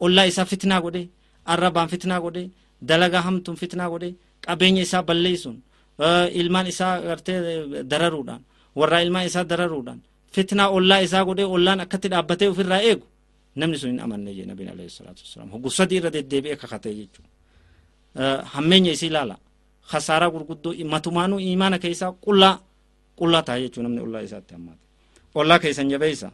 [0.04, 1.02] ollaa isaa fitnaa godhe
[1.52, 2.42] arrabaan fitnaa godhe
[2.88, 4.10] dalagaa hamtuun fitnaa godhe
[4.46, 5.56] qabeenya isaa balleeysuun
[6.40, 7.38] ilmaan isaa gartee
[7.92, 8.42] dararuudhaan
[8.78, 10.00] warraa ilmaan isaa dararuudhaan
[10.34, 13.06] fitnaa ollaa isaa godhee ollaan akkatti dhaabbatee ofirraa eegu
[13.60, 17.30] namni sun hin amanne jee nabiin alayhi salaatu wasalaam hoggu sadii irra deddeebi'ee kakatee jechuudha
[18.54, 19.36] hammeenya isii ilaala
[19.90, 22.54] khasaaraa gurguddoo matumaanuu imaana keessaa qullaa
[23.18, 24.80] qullaa ta'a jechuudha namni ollaa isaatti hammaate
[25.40, 26.28] ollaa keessan jabeessa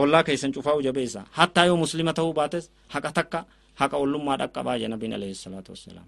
[0.00, 3.40] ollaa keessan cufaa'u jabeessa hattaa yoo muslima ta'uu baates haqa takka
[3.80, 6.06] haqa ollummaa dhaqqabaa jee nabiin alayhi salaatu wasalaam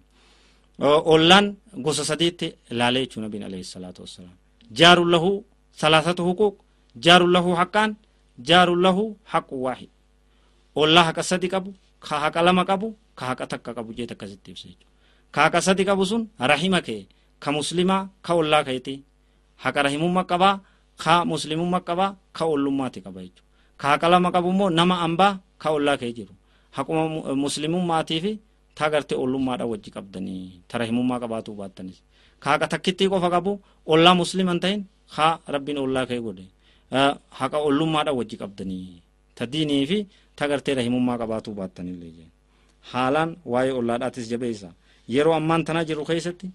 [0.80, 4.36] ollaan gosa sadiitti ilaalee jechuu nabiin alayhi salaatu wassalaam
[4.78, 5.44] jaarun lahu
[5.80, 6.54] salaasatu huquuq
[7.04, 7.90] jaarun lahu haqqaan
[8.48, 9.90] jaarun lahu haqqu waahid
[10.74, 11.70] ollaa haqa sadi qabu
[12.08, 14.88] ka haqa lama qabu ka haqa takka qabu jeet akkasitti ibsa jechuudha
[15.34, 17.02] ka haqa sadi qabu sun rahima kee
[17.42, 18.94] ka muslimaa ka ollaa keeti
[19.64, 20.54] haqa rahimummaa qabaa
[21.02, 23.48] ka muslimummaa qabaa ka ollummaati qaba jechuudha
[23.80, 26.34] ka haqa lama qabu immoo nama ambaa ka ollaa kee jiru
[26.76, 27.02] haquma
[27.44, 28.32] muslimummaatii
[28.76, 31.98] fi ta garte ollummaadha wajji qabdanii ta rahimummaa qabaatuu baattanis
[32.42, 33.52] ka haqa takkittii qofa qabu
[33.92, 34.80] ollaa musliman ta'in
[35.14, 36.46] ka rabbiin ollaa kee godhe.
[37.38, 39.02] Haqa ollummaadha wajji qabdanii.
[39.36, 39.98] Ta diinii fi
[40.36, 42.30] ta gartee rahimummaa qabaatuu baattanillee jeen.
[42.90, 44.68] Haalaan waa'ee ollaadhaatis jabeessa
[45.08, 46.46] yeroo ammaan tanaa jiru keessatti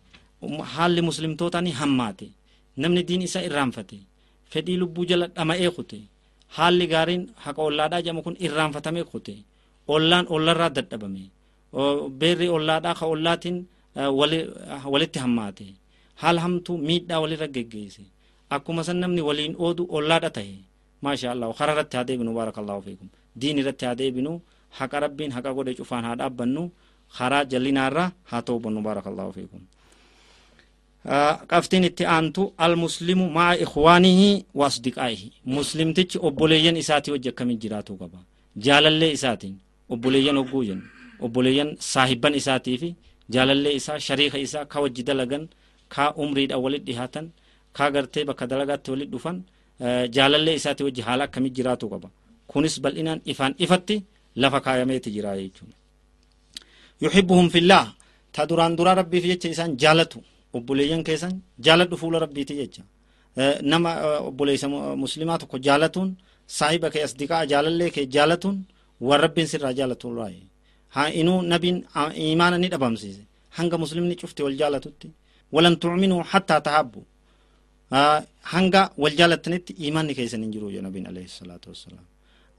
[0.74, 2.28] haalli muslimtoota ni hammaate.
[2.78, 3.98] Namni diin isa irraanfate.
[4.52, 6.00] Fedhii lubbuu jala dhama'ee kute.
[6.56, 9.36] Haalli gaariin haqa ollaadhaa jedhamu kun irraanfatamee kute.
[9.88, 11.24] Ollaan ollarraa dadhabame
[12.20, 13.58] beerri ollaadhaa ka ollaatiin
[14.92, 15.66] walitti hammaate.
[16.22, 18.04] Haal hamtuu miidhaa walirra geggeesse.
[18.50, 20.56] Akkuma san namni waliin oodu ollaadha tahe
[21.02, 23.08] maasha allah kara irratti haa deebinu baarakallahu fiikum.
[23.42, 26.64] Diin irratti haa deebinu haqa rabbiin haqa godhe cufaan haa dhaabbannu
[27.18, 29.62] karaa jallinaarra haa toobannu baarakallahu fiikum.
[31.52, 35.28] Qabxiin itti aantu almuslimu maa ikwaanihi wa asdiqaa'ihi.
[35.46, 38.20] Muslimtichi obboleeyyan isaatii wajji akkamiin jiraatuu qaba.
[38.66, 39.56] Jaalallee isaatiin
[39.90, 40.86] obboleeyyan hogguu jennu
[41.26, 42.90] obboleeyyan saahibban isaatii fi
[43.34, 45.44] jaalallee isaa shariika isaa ka wajji dalagan
[45.94, 47.26] ka umriidha walit dhihaatan
[47.78, 49.38] ka gartee bakka dalagaatti walit dhufan
[50.16, 52.10] jaalallee isaatii wajji haala akkamii jiraatuu qaba?
[52.52, 53.96] Kunis bal'inaan ifaan ifatti
[54.42, 55.76] lafa kaayameeti jira jechuudha
[57.04, 57.86] yuhibbuhum fillah.
[58.34, 60.20] Ta duraan duraa rabbiif jecha isaan jaalatu
[60.58, 61.34] obboleeyyan keessan
[61.66, 62.84] jaaladhu fuula rabbiiti jecha.
[63.72, 63.92] Nama
[64.30, 64.68] obboleessa
[65.04, 66.10] muslimaa tokko jaalatuun
[66.58, 68.58] saahiba kee asdiqaa jaalallee kee jaalatuun
[69.08, 70.42] waan rabbiin sirraa jaalatu raaye
[70.96, 71.78] ها إنو نبين
[72.24, 73.24] إيمانا ندبام سيسي
[73.58, 75.10] هنگا مسلم نشفت والجالتوتي
[75.56, 77.06] ولن تؤمنوا حتى تحبوا
[78.54, 82.06] هنگا والجالتنت إيمان كيسن انجرو يا نبي عليه الصلاة والسلام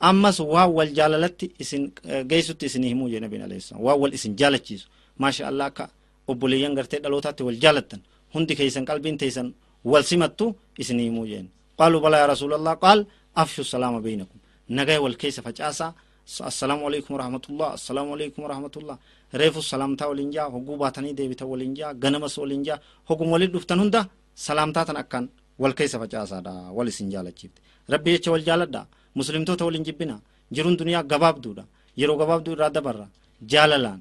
[0.08, 1.82] ammas waa wal jaalalatti isin
[2.30, 4.86] geessutti isin himuu jee nabiin alayhi salaam waa wal isin jaalachiisu
[5.22, 5.84] maasha allah akka
[6.30, 8.00] obboleeyyan gartee dhalootaatti wal jaalattan
[8.34, 9.48] hundi keeysan qalbiin teeysan
[9.90, 10.46] wal simattu
[10.82, 11.46] isin himuu jeen
[11.78, 13.00] qaaluu balaa yaa rasuulallah qaal
[13.42, 14.38] afshu salaama beynakum
[14.78, 15.90] nagaya wal keessa facaasaa
[16.26, 18.96] assalaamu alaikum warahmatullah assalaamu alaikum warahmatullah
[19.32, 23.78] reefu salaamtaa waliin jaa hogguu baatanii deebitan waliin jaa ganamas waliin jaa hoggum walit dhuftan
[23.80, 24.00] hunda
[24.34, 25.28] salaamtaa tan akkaan
[25.62, 28.86] wal keessa facaasaadha wal isin jaalachiifte rabbi jecha wal jaaladha
[29.18, 30.16] muslimtoota waliin jibbina
[30.54, 31.64] jiruun duniyaa gabaabduudha
[32.00, 33.06] yeroo gabaabduu irraa dabarra
[33.52, 34.00] jaalalaan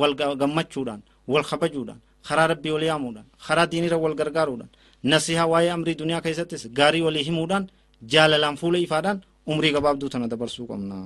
[0.00, 1.00] wal gammachuudhaan
[1.32, 4.70] wal kabajuudhaan karaa rabbii wal yaamuudhaan karaa diinirra wal gargaaruudhaan
[5.12, 7.64] nasihaa waa'ee amrii duniyaa keessattis gaarii walii himuudhaan
[8.12, 9.18] jaalalaan fuula ifaadhaan
[9.52, 10.96] umrii gabaabduu tana dabarsuu qabna.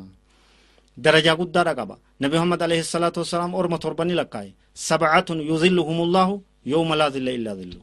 [0.97, 1.97] درجة قد رقبة.
[2.21, 4.55] نبي محمد عليه الصلاة والسلام أرمى تربني لكاي.
[4.75, 7.81] سبعة يظلهم الله يوم لا ظل إلا ظله.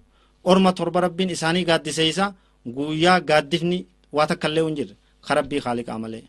[0.48, 2.34] أرمى تربة رب إساني قاد سيسا
[2.76, 4.90] قويا قاد دفني واتكالي ونجر.
[5.22, 6.22] خربي خالق عمله.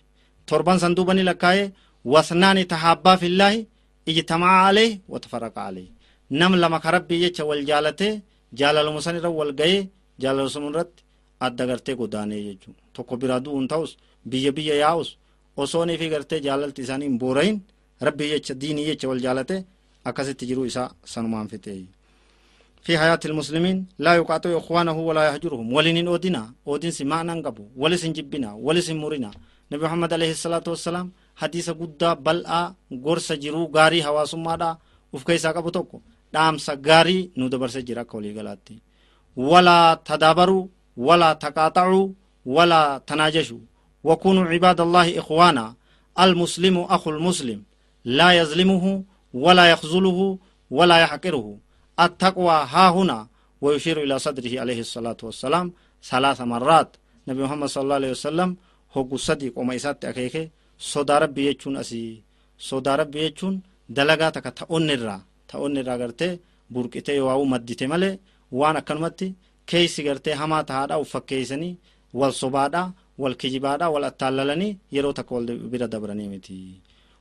[0.47, 1.73] تربان صندوبني لكاي
[2.05, 3.67] واثنان تحابا في الله
[4.09, 5.89] اجتمع عليه وتفرق عليه.
[6.31, 8.21] نم لما خربي يجا والجالته
[8.53, 9.89] جالل مساني رو والغي
[10.21, 10.93] جالل سمرت
[11.43, 12.73] أدى غرتي قداني يجو.
[12.95, 13.97] تقو برادو انتاوس
[14.31, 15.17] بيا بيا ياوس.
[15.63, 17.57] osooniifi gartee jaalalti isaanii hin boora'in
[18.07, 19.57] rabbii jecha diinii jecha wal jaalate
[20.09, 21.73] akkasitti jiruu isaa sanumaan fite
[22.85, 28.03] fi hayaati ilmuslimiin laa yuqaaxu ikhwaanahu walaa yahjuruhum walin hin oodina oodinsi maanaan qabu walis
[28.07, 29.31] hin jibbina walis hin murina
[29.71, 31.09] nabi muhammad alayhi salaatu wassalaam
[31.41, 32.65] hadiisa guddaa bal'aa
[33.07, 34.71] gorsa jiruu gaarii hawaasummaadha
[35.15, 35.97] uf keessaa qabu tokko
[36.35, 38.75] dhaamsa gaarii nu dabarsa jira akka waliigalaatti
[39.51, 40.63] walaa tadaabaruu
[41.09, 42.05] walaa taqaaxa'uu
[42.57, 43.61] walaa tanaajashuu
[44.09, 45.67] وكونوا عباد الله إخوانا.
[46.25, 47.61] المسلم أخو المسلم.
[48.19, 48.85] لا يظلمه
[49.45, 50.19] ولا يخذله
[50.77, 51.47] ولا يحقره.
[52.05, 53.19] التقوى ها هنا
[53.63, 55.67] ويشير إلى صدره عليه الصلاة والسلام
[56.11, 56.91] ثلاث مرات.
[57.29, 58.51] نبي محمد صلى الله عليه وسلم
[58.95, 60.45] هو صديق وما إسات أكيكي
[60.93, 62.23] صدا ربي يجون أسي.
[62.69, 63.55] صدا ربي يجون
[63.97, 65.17] دلقا تكا تأون الرا
[65.49, 66.31] تأون الرا غرتي
[66.71, 68.19] بركتي واو مدتي ملي.
[68.53, 69.29] وأنا كنمتي
[69.67, 71.71] كيسي غرتي هما تهادا وفكيسني.
[72.19, 72.83] والصبادا
[73.19, 76.59] wal kijibaadha wal attaallalanii yeroo takka wal bira dabranii miti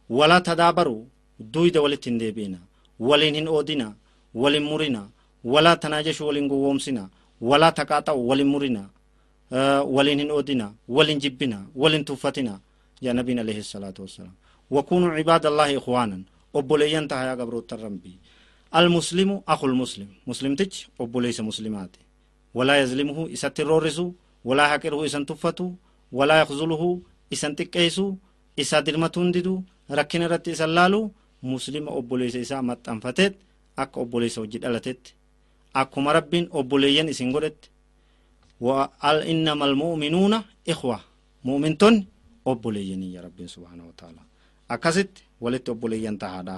[0.09, 0.97] wala tadaabaru
[1.53, 2.59] duyda walitti hin deebi'ina
[2.99, 3.87] waliin hin oodina
[4.41, 5.01] waliin murina
[5.43, 7.03] walaa tanaa jechu waliin gowwoomsina
[7.49, 8.83] walaa taqaa ta'u waliin murina
[9.95, 12.59] waliin hin oodina waliin jibbina waliin tuffatina
[13.01, 14.35] ya nabiin alayhi salaatu wassalaam
[14.75, 16.19] وكونوا عباد الله إخوانا
[16.55, 18.13] أبوليان تهيا قبرو الترمبي
[18.79, 20.73] المسلم أخو المسلم مسلم تج
[21.03, 21.89] أبوليس مسلمات
[22.57, 24.07] ولا يظلمه إسات الرورسو
[24.47, 25.67] ولا حقره إسان تفتو
[26.11, 26.99] ولا يخزله
[27.33, 28.15] إسان تكيسو
[28.59, 31.11] إسا درمتون تنددو ركين رتي سلالو
[31.43, 33.35] مسلم أبوليس إسا متنفتت
[33.79, 35.13] أك أبوليس وجد ألتت.
[35.75, 37.69] أك ربين أبوليين إسان قدت.
[38.61, 40.33] وقال إنما المؤمنون
[40.69, 40.99] إخوة.
[41.45, 41.95] مؤمنتون
[42.47, 44.21] أبوليين يا رب سبحانه وتعالى.
[44.71, 45.09] أكست
[45.41, 46.57] ولت أبوليين تهادا.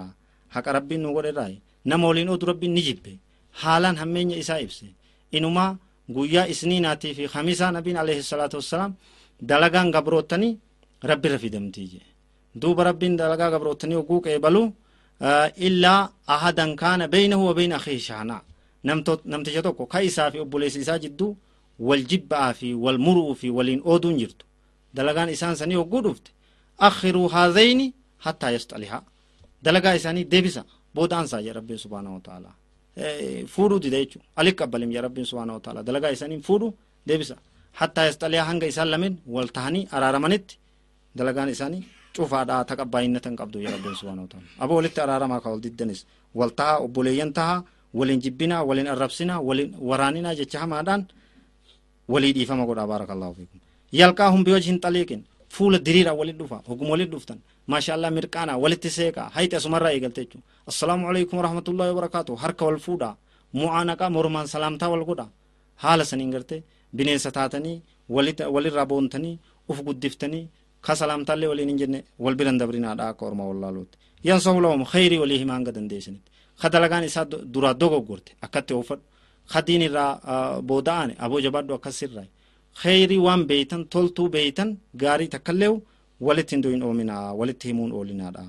[0.49, 1.59] حق ربي نغر راي.
[1.85, 3.17] نمولين أدو ربي نجيب.
[3.59, 4.89] حالا همين إسا إبسي.
[5.35, 5.77] إنما
[6.15, 8.95] قويا إسنيناتي في خميسة نبي عليه الصلاة والسلام.
[9.41, 10.57] Dalagaan gabroottanii
[11.03, 12.01] rabbirra fidamtii je
[12.61, 14.71] duuba rabbiin dalagaa gabroottanii oguu qeebalu
[15.57, 18.41] illaa ahadan kaana beynahu wa beyna akhihi shaanaa
[19.25, 21.35] namticha tokko ka isaa fi obboleessa isaa jidduu
[21.79, 24.45] wal jibba'aa fi wal muruu fi waliin ooduun jirtu
[24.95, 26.31] dalagaan isaan sanii hogguu dhufte
[26.77, 29.03] akhiruu haadhayni hattaa yasxalihaa
[29.63, 30.63] dalagaa isaanii deebisa
[30.95, 32.55] booda ansaa je rabbiin subhaanahu wa ta'aalaa
[33.53, 36.67] fuudhuu dida jechuudha ali qabbalim yaa rabbiin subhaanahu wa ta'aalaa dalagaa isaanii fuudhu
[37.07, 37.35] deebisa
[37.81, 40.53] hattaa yasxaliyaa hanga isaan lameen wal tahanii araaramanitti
[41.17, 41.81] dalagaan isaanii
[42.15, 45.99] cufaadhaa taqabbaayinnatan qabdu yaa rabbiin subhaanahu wa ta'aalaa aba walitti araaramaa ka wal diddanis
[46.39, 47.59] wal tahaa obboleeyyan tahaa
[47.99, 51.01] waliin jibbinaa waliin arrabsinaa waliin waraaninaa jecha hamaadhaan
[52.13, 53.59] walii dhiifama godhaa baarakallahu fiikum
[54.01, 55.21] yalqaahum biwajhin xaliiqin
[55.55, 57.39] fuula diriiraa walit dhufa hoguma walit dhuftan
[57.71, 62.79] maasha allah mirqaanaa walitti seeqaa hayti asumarraa eegalte jechuudha assalaamu alaikum warahmatullahi wabarakaatu harka wal
[62.85, 63.13] fuudhaa
[63.61, 65.29] mu'aanaqaa mormaan salaamtaa wal godhaa
[65.83, 66.59] haala saniin gartee
[66.97, 67.77] bineensa taatanii
[68.55, 69.35] walirraa boontanii
[69.69, 70.45] uf guddiftanii
[70.85, 73.97] ka salaamtaallee waliin hin jenne wal biran dabrinaadha akka orma wallaaluutti
[74.29, 76.31] yansahu lahum khayrii walii himaa hanga dandeessinitti
[76.61, 79.03] ka dalagaan isaa duraa dogoggorte akkatti oofadhu
[79.51, 80.11] ka diin irraa
[80.69, 82.27] booda'ane aboo jabaadhu akkas irraa
[82.81, 84.69] khayrii waan beeytan toltuu beeytan
[85.01, 85.71] gaarii takkallee
[86.27, 88.43] walitti hin du'in oominaa walitti himuun oolinaadha.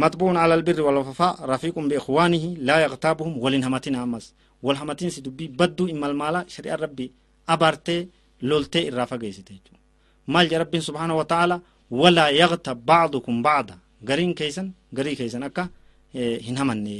[0.00, 4.24] Matbuun alal birri walfafaa rafiiqun biikhwaanihi laa yaqtaabuhum walin hamatina ammas.
[4.62, 7.10] Wal hamatinsi dubbii badduu imalmaalaa shari'aan rabbii
[7.46, 8.08] abaartee
[8.42, 9.80] loltee irraa fageessite jechuudha.
[10.26, 15.68] Maal jee rabbiin subhaana wa ta'ala walaa yaqta ba'adukum ba'ada gariin keessan garii keessan akka
[16.14, 16.96] hin hamanne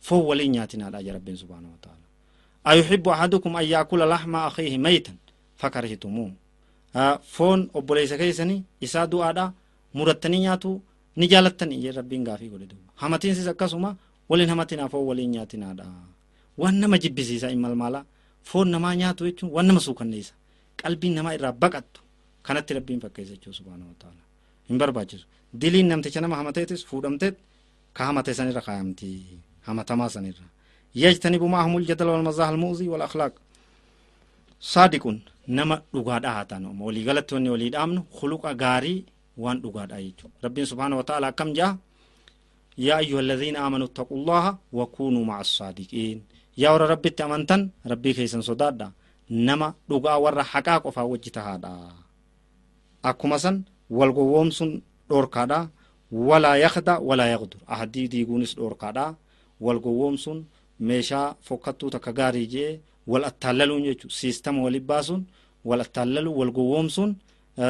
[0.00, 2.04] foon waliin nyaatinaadha jee rabbiin subhaana wa ta'ala.
[2.64, 5.18] Ayuhibbu ahadukum an yaakula lahma akhiihi maytan
[5.56, 6.30] fakarhitumuu.
[7.22, 9.52] Foon obboleessa keessanii isaa du'aadha
[9.92, 10.82] murattanii nyaatu
[11.16, 12.92] ni jaalattanii jee rabbiin gaafii godhe duuba.
[12.94, 13.96] Hamatiinsis akkasuma
[14.28, 15.84] waliin hamatinaaf foon waliin nyaatinaadha.
[16.58, 18.04] Waan nama jibbisiisa immal maalaa.
[18.50, 20.34] Foon namaa nyaatu jechuun waan nama suukanneessa
[20.82, 22.00] qalbiin namaa irraa baqattu
[22.46, 24.22] kanatti rabbiin fakkeessa jechuu subhaanahu wa ta'ala
[24.68, 25.26] hin barbaachisu.
[25.60, 27.36] Diliin namticha nama hamateetis fuudhamteet
[27.96, 29.08] ka hamate sanirra kaayamti
[29.66, 30.46] hamatamaa sanirra.
[31.02, 33.34] Yajtanibu maahumul jadala wal mazaa halmuuzii wal akhlaaq.
[34.72, 35.16] Saadiqun
[35.58, 39.00] nama dhugaadha haa taanu waliigalatti wanni walii dhaamnu khuluqa gaarii
[39.42, 41.72] waan dhugaadha jechuudha rabbiin subhaana wataala akkam jaa
[42.86, 46.18] yaa ayyuha alladhiina aamanuu ittaqu llaha wa kuunuu maca assaadiqiin
[46.56, 48.86] yaa warra rabbitti amantan rabbii keessan sodaadha.
[49.30, 51.70] Nama dhugaa warra haqaa qofaa wajji tahaadha.
[53.02, 55.68] Akkuma san wal gowwoomsuun dhoorkaadha.
[56.28, 57.60] Walaa yakda walaa yaqdur.
[57.66, 59.14] Ahadii diiguunis dhoorkaadha.
[59.60, 60.38] Wal gowwoomsuun
[60.80, 65.22] meeshaa fokkattuu takka gaarii jee wal attaallaluun jechuu siistama walii baasuun
[65.64, 67.16] wal attaallalu wal gowwoomsuun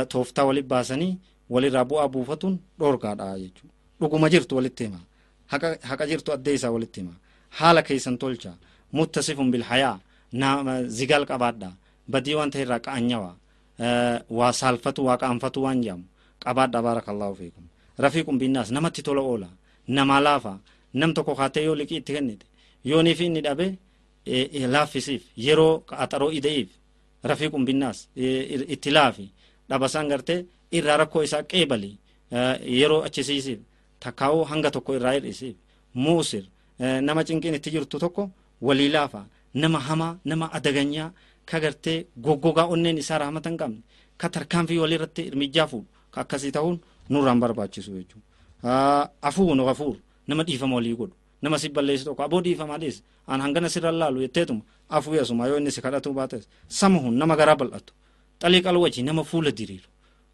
[0.09, 1.19] tooftaa walii baasanii
[1.51, 3.69] walirraa bu'aa buufatuun dhoorkaadha jechuu
[4.01, 5.01] dhuguma jirtu walitti hima
[5.89, 7.15] haqa jirtu addee isaa walitti hima
[7.59, 8.53] haala keessan tolcha
[8.93, 10.01] muttasifun bilhayaa.
[10.33, 11.71] Nama zigal qabaadha.
[12.11, 13.31] Badii waan ta'e irraa qa'anyawa.
[14.31, 16.05] Waa saalfatu waa qaanfatu waan jedhamu
[16.45, 17.65] qabaadha baarakallahu fiikum.
[17.99, 19.49] Rafiiqun binnaas namatti tola oola.
[19.89, 20.59] Namaa laafa.
[20.95, 22.47] Nam tokko kaatee yoo liqii itti kennite
[22.85, 23.67] yooniif inni dhabe
[24.75, 25.23] laaffisiif.
[25.37, 26.69] Yeroo qaxaroo ide'iif
[27.25, 28.09] rafiiqun binnaas
[28.75, 29.31] itti laafi.
[29.69, 31.91] Dhabasaan gartee irraa rakkoo isaa qeebali.
[32.81, 33.59] Yeroo achisiisiif.
[34.01, 35.57] Takkaa'uu hanga tokko irraa hir'isiif.
[35.95, 36.45] Muusir.
[36.79, 38.31] Nama cinqiin itti jirtu tokko
[38.61, 41.11] walii laafa nama hamaa nama adaganyaa
[41.51, 43.81] ka gartee goggogaa onneen isaa rahmata hin qabne
[44.21, 46.77] ka tarkaanfii walirratti irmijjaa fuudhu ka akkasii ta'uun
[47.11, 48.27] nurraan barbaachisu jechuudha.
[49.23, 49.97] Afuun gafuur
[50.29, 51.15] nama dhiifama walii godhu.
[51.43, 55.59] Nama si balleessu tokko aboo dhiifamaa dhiis aan hangana sirra laalu jetteetuma afuu yeesuma yoo
[55.59, 56.49] inni si kadhatu baates.
[56.69, 57.93] Samahun nama garaa bal'atu
[58.43, 59.89] xalii qalwachi nama fuula diriiru.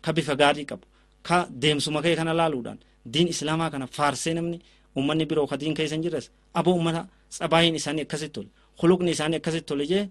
[0.05, 0.87] Ka bifa gaarii qabu.
[1.23, 2.79] Ka deemsuma kee kana laaluudhaan
[3.13, 4.59] diin islaamaa kana faarsee namni
[4.97, 6.31] ummanni biroo ka diin keessa hin jirres.
[6.55, 7.03] Aboo ummata
[7.33, 8.49] tsabaayin isaanii akkasitti tole
[8.81, 10.05] khuluqni isaanii akkasitti tole jee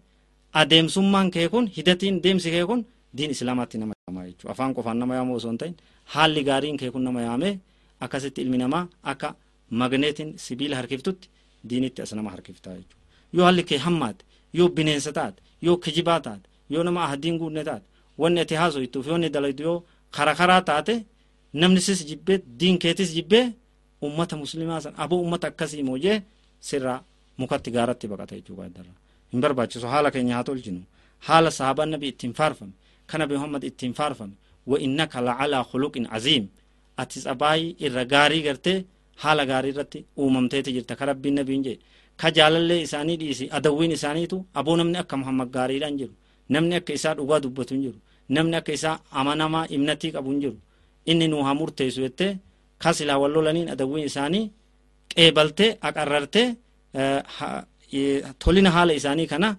[0.60, 2.86] adeemsummaan kee kun hidatiin deemsi kee kun
[3.18, 5.76] diin islaamaatti nama yaamaa jechuudha afaan qofaan nama yaamuu osoo hin ta'in
[6.14, 7.54] haalli gaariin kee kun nama yaamee
[8.06, 9.36] akkasitti ilmi namaa akka
[9.70, 11.30] magneetiin sibiila harkiftutti
[11.70, 16.50] diinitti as nama harkiftaa jechuudha yoo haalli kee hammaate yoo bineensa taate yoo kijibaa taate
[16.70, 17.86] yoo nama ahadiin guunne taate
[18.18, 19.78] wanni ati haasoytuuf yoo inni dalaytu yoo
[20.16, 20.96] kara karaa taate
[21.54, 23.46] namni sis jibbee diin keetis jibbee
[24.08, 26.18] ummata muslimaa san aboo ummata akkasii moojee
[26.60, 27.00] sirraa
[27.42, 28.94] mukatti gaaratti baqata jechuudha darra
[29.32, 29.86] hin barbaachisu.
[29.94, 30.82] Haala keenya haa tolchinu.
[31.28, 32.74] Haala sahabaan nabi ittiin faarfame
[33.10, 34.34] kan nabi muhammad ittiin faarfame
[34.70, 36.46] wa innaka lacalaa khuluqin aziim
[37.02, 38.78] ati tsabaayii irra gaarii gartee
[39.22, 40.94] haala gaarii irratti uumamteeti jirta.
[41.00, 41.78] Ka rabbiin nabiin jee.
[42.20, 46.14] Ka jaalallee isaanii dhiisi adawwiin isaaniitu aboo namni akka muhammad gaariidhaan jiru.
[46.54, 48.00] Namni akka isaa dhugaa dubbatu hin jiru.
[48.36, 50.58] Namni akka isaa amanamaa imnatii qabu hin jiru.
[51.12, 52.32] Inni nuu haa murteessu jettee
[52.82, 54.46] ka silaa wal lolaniin adawwiin isaanii
[55.16, 56.48] qeebaltee aqarrartee
[58.44, 59.50] tolina haala isaanii kana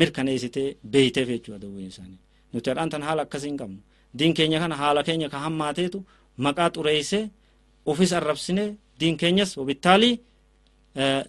[0.00, 2.18] mirkaneessitee beeyteef jechuudha adawwiin isaanii
[2.52, 3.78] nuti hadhaan tan haala akkasii hin qabnu
[4.18, 5.98] diin keenya kana haala keenya ka hammaateetu
[6.44, 7.22] maqaa xureessee
[7.90, 8.64] ufis arrabsine
[9.00, 10.14] diin keenyas obittaalii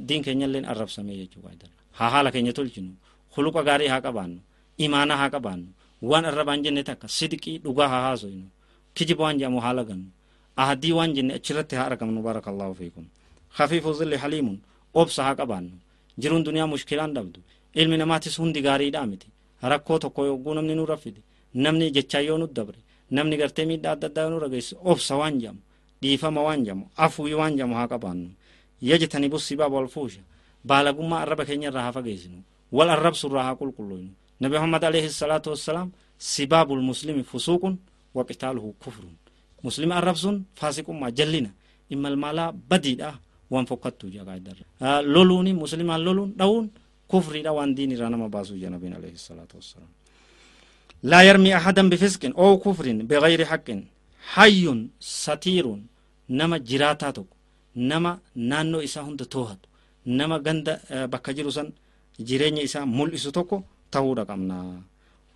[0.07, 1.67] diin keenyalleen arrabsamee jechuudha
[1.99, 2.91] haa haala keenya tolchinu
[3.33, 4.39] khuluqa gaarii haa qabaannu
[4.85, 5.69] imaana haa qabaannu
[6.09, 8.47] waan arrabaan jenne takka sidqii dhugaa haa haasoynu
[8.95, 10.07] kijiba waan jedhamu haa lagannu
[10.61, 13.05] ahadii waan jenne achirratti haa argamnu barakallahu fiikum
[13.57, 14.57] khafiifu zilli haliimun
[14.93, 15.75] obsa haa qabaannu.
[16.21, 17.39] Jiruun duniyaa mushkilaan dhabdu.
[17.75, 19.27] Ilmi namaatis hundi gaariidhaa miti.
[19.71, 21.21] Rakkoo tokko yogguu namni nu raffide
[21.53, 22.79] namni jechaa yoo nu dabre
[23.11, 25.59] namni gartee miidhaa adda addaa nu rageesse obsa waan jedhamu
[26.01, 28.29] dhiifama waan jedhamu afuuyi waan jedhamu haa qabaannu.
[28.81, 30.21] Yajtanibu sibaaba wal fuusha
[30.65, 32.39] baalagummaa arraba keenya irraa haa fageessinu
[32.71, 34.11] wal arrabsu irraa haa qulqulloynu.
[34.41, 37.77] Nabi muhammad alayhi salaatu wassalaam sibaabul muslimi fusuuqun
[38.15, 39.15] wa qitaaluhu kufrun.
[39.63, 41.49] Muslima arrabsuun faasiqummaa jallina
[41.89, 43.19] imalmaalaa badiidha
[43.51, 44.47] وانفقدت جاء قاعد
[45.13, 46.65] لولوني مسلمان لولون دون
[47.11, 49.91] كفر دا وان دين رانا ما باسو جنبين عليه الصلاة والسلام
[51.11, 53.67] لا يرمي أحدا بفسق أو كفر بغير حق
[54.33, 54.63] حي
[55.23, 55.65] ستير
[56.39, 57.29] نما جراتاتك
[57.89, 58.11] نما
[58.49, 59.61] نانو إسا هند توهت
[60.17, 60.67] نما غند
[61.11, 61.67] بكجرو سن
[62.27, 63.57] جيرين إسا ملئس توكو
[63.93, 64.59] تهودا قمنا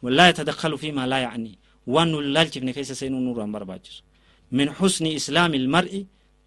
[0.03, 1.53] ولا يتدخل فيما لا يعني
[1.93, 3.95] وان اللالج بن كيس سينو نورا برباجس
[4.57, 5.93] من حسن إسلام المرء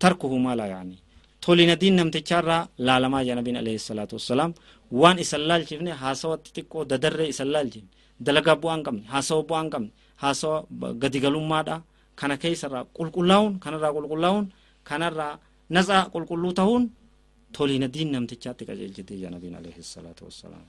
[0.02, 0.96] تركه ما لا يعني
[1.56, 4.52] laa yacnii tolina diin namtichaarraa laalamaa jaa nabiin alayhi salaatu wassalaam
[5.00, 7.88] waan isan laalchifne haasawa xixiqqoo dadarree isan laalchifne
[8.26, 9.90] dalagaa bu'aan qabne haasawa bu'aan qabne
[10.22, 10.66] haasawa
[11.02, 11.76] gadigalummaadha
[12.20, 14.46] kana keessarraa qulqullaa'uun kanarraa qulqullaa'uun
[14.88, 15.34] kanarraa
[15.74, 16.84] natsaa qulqulluu ta'uun
[17.56, 20.64] tolina diin namtichaatti qajeelchite jaa nabiin alayhi salaatu wassalaam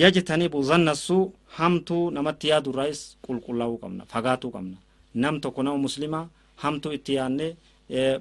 [0.00, 1.24] yajtanibu zannasuu
[1.58, 4.76] hamtuu namatti yaadurraayis qulqullaa'uu qabna fagaatuu qabna
[5.22, 6.26] nam tokko nama muslimaa
[6.62, 7.46] hamtuu itti yaadne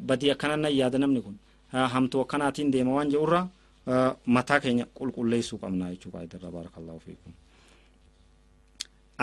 [0.08, 1.36] badii akkanan yaada namni kun
[1.94, 3.42] hamtuu akkanaatiin deema waan jedhurra
[4.36, 7.34] mataa keenya qulqulleessuu qabna jechuu qaayidarra baarakallahu fiikum.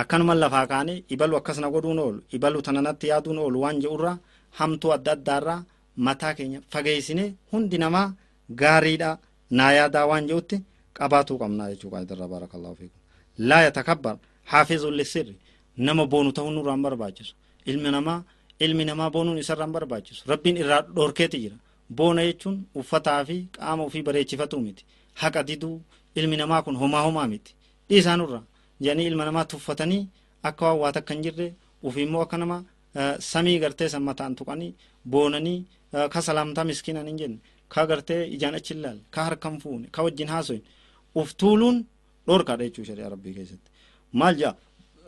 [0.00, 4.12] Akkanuma lafaa kaane ibalu akkasna godhuun oolu ibalu tananatti yaaduun oolu waan jedhurra
[4.58, 5.60] hamtuu adda addaarraa
[6.06, 8.06] mataa keenya fageessine hundi namaa
[8.60, 9.10] gaariidha
[9.58, 10.56] naa yaadaa waan jedhutti
[10.98, 13.00] qabaatuu qabnaa jechuu qaayidarra baarakallahu fiikum.
[13.48, 14.16] Laa yatakabbar
[14.50, 15.34] haafizun lissirri
[15.86, 17.34] nama boonu ta'uu nurraan barbaachisu.
[17.70, 18.18] Ilmi namaa
[18.60, 20.22] ilmi namaa boonuun isarraan barbaachisu.
[20.32, 21.56] Rabbiin irraa dhorkeeti jira.
[21.96, 24.84] Boona jechuun uffataa fi qaama ofii bareechifatu miti.
[25.20, 25.80] Haqa diduu
[26.16, 27.54] ilmi namaa kun homaa homaa miti.
[27.88, 28.42] Dhiisaanurra
[28.80, 30.02] jedhanii ilma namaa tuffatanii
[30.42, 32.64] akka waan waa takka hin jirre ufii immoo akka nama
[33.18, 34.74] samii gartee san mataan tuqanii
[35.12, 35.64] boonanii
[36.12, 37.38] ka salaamtaa miskiinan hin jenne
[37.68, 40.62] ka gartee ijaan achi ilaal ka harkan fuune ka wajjin haasoyin
[41.14, 41.76] uf tuuluun
[42.26, 43.70] dhorkaadha jechuu shari'a rabbii keessatti.
[44.12, 44.54] Maal jaa?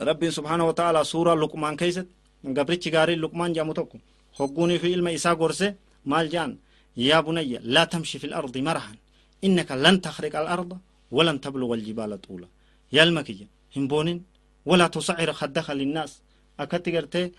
[0.08, 2.12] Rabbiin subhaanahu wa ta'ala suuraa luqmaan keessatti
[2.44, 3.98] gabrichi gaariin luqmaan jedhamu tokko.
[4.38, 6.58] Hogguunii fi ilma isaa gorse maal jaan?
[6.96, 8.96] Yaa bunayya laa tamshi fi lardi marahan.
[9.42, 10.76] Innaka lan takhriqa alarda
[11.10, 12.46] walan tabluga aljibaala xuula
[12.92, 14.18] yaa ilma kiyya hin boonin.
[14.66, 16.12] Walaa tusacira khaddaka linnaas.
[16.58, 17.32] Akkatti gartee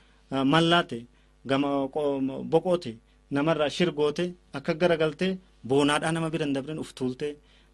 [0.54, 1.06] mallaate
[1.46, 1.88] gama
[2.54, 2.98] boqoote
[3.32, 5.38] namarraa shirgoote akka garagaltee
[5.70, 7.28] boonaadhaa nama biran dabren uf tuulte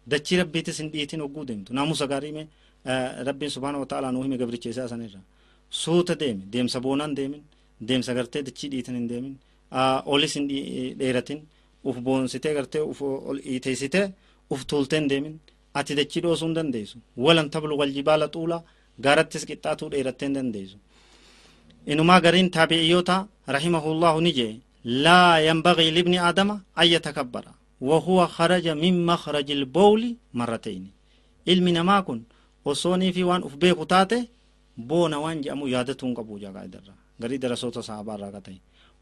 [0.06, 1.72] dachii rabbiitis hin dhiitin hogguu deemtu.
[1.74, 2.46] Naamusa gaarii mee
[3.28, 5.20] rabbiin subhaana wata'aalaa nuu hime gabricha isaa sanirra
[5.70, 7.42] suuta deeme deemsa boonaan deemin
[7.88, 9.34] deemsa gartee dachii dhiitan hin deemin
[10.06, 10.48] olis hin
[10.98, 11.40] dheeratin
[11.84, 14.06] uf boonsitee gartee uf ol iiteessitee
[14.50, 15.34] uf tuultee hin deemin
[15.74, 18.62] ati dachii dhoosuu hin dandeessu walan tabluga aljibaala xuula
[19.04, 20.78] gaarattis qixxaatuu dheerattee hin dandeessu
[21.92, 24.52] inumaa gariin taabi'iyyoota rahimahullahu ni jee
[25.04, 27.52] laa yanbagii libni aadama an yatakabbara
[28.36, 30.90] kharaja min makhraji ilbowli marratayni
[31.46, 32.20] ilmi namaa kun
[32.64, 34.18] osoonii fi waan uf beeku taate
[34.88, 38.58] boona waan jedhamu yaadatuun qabu jaaqaa'idarra garii darasoota sahabaarraa ka ta'e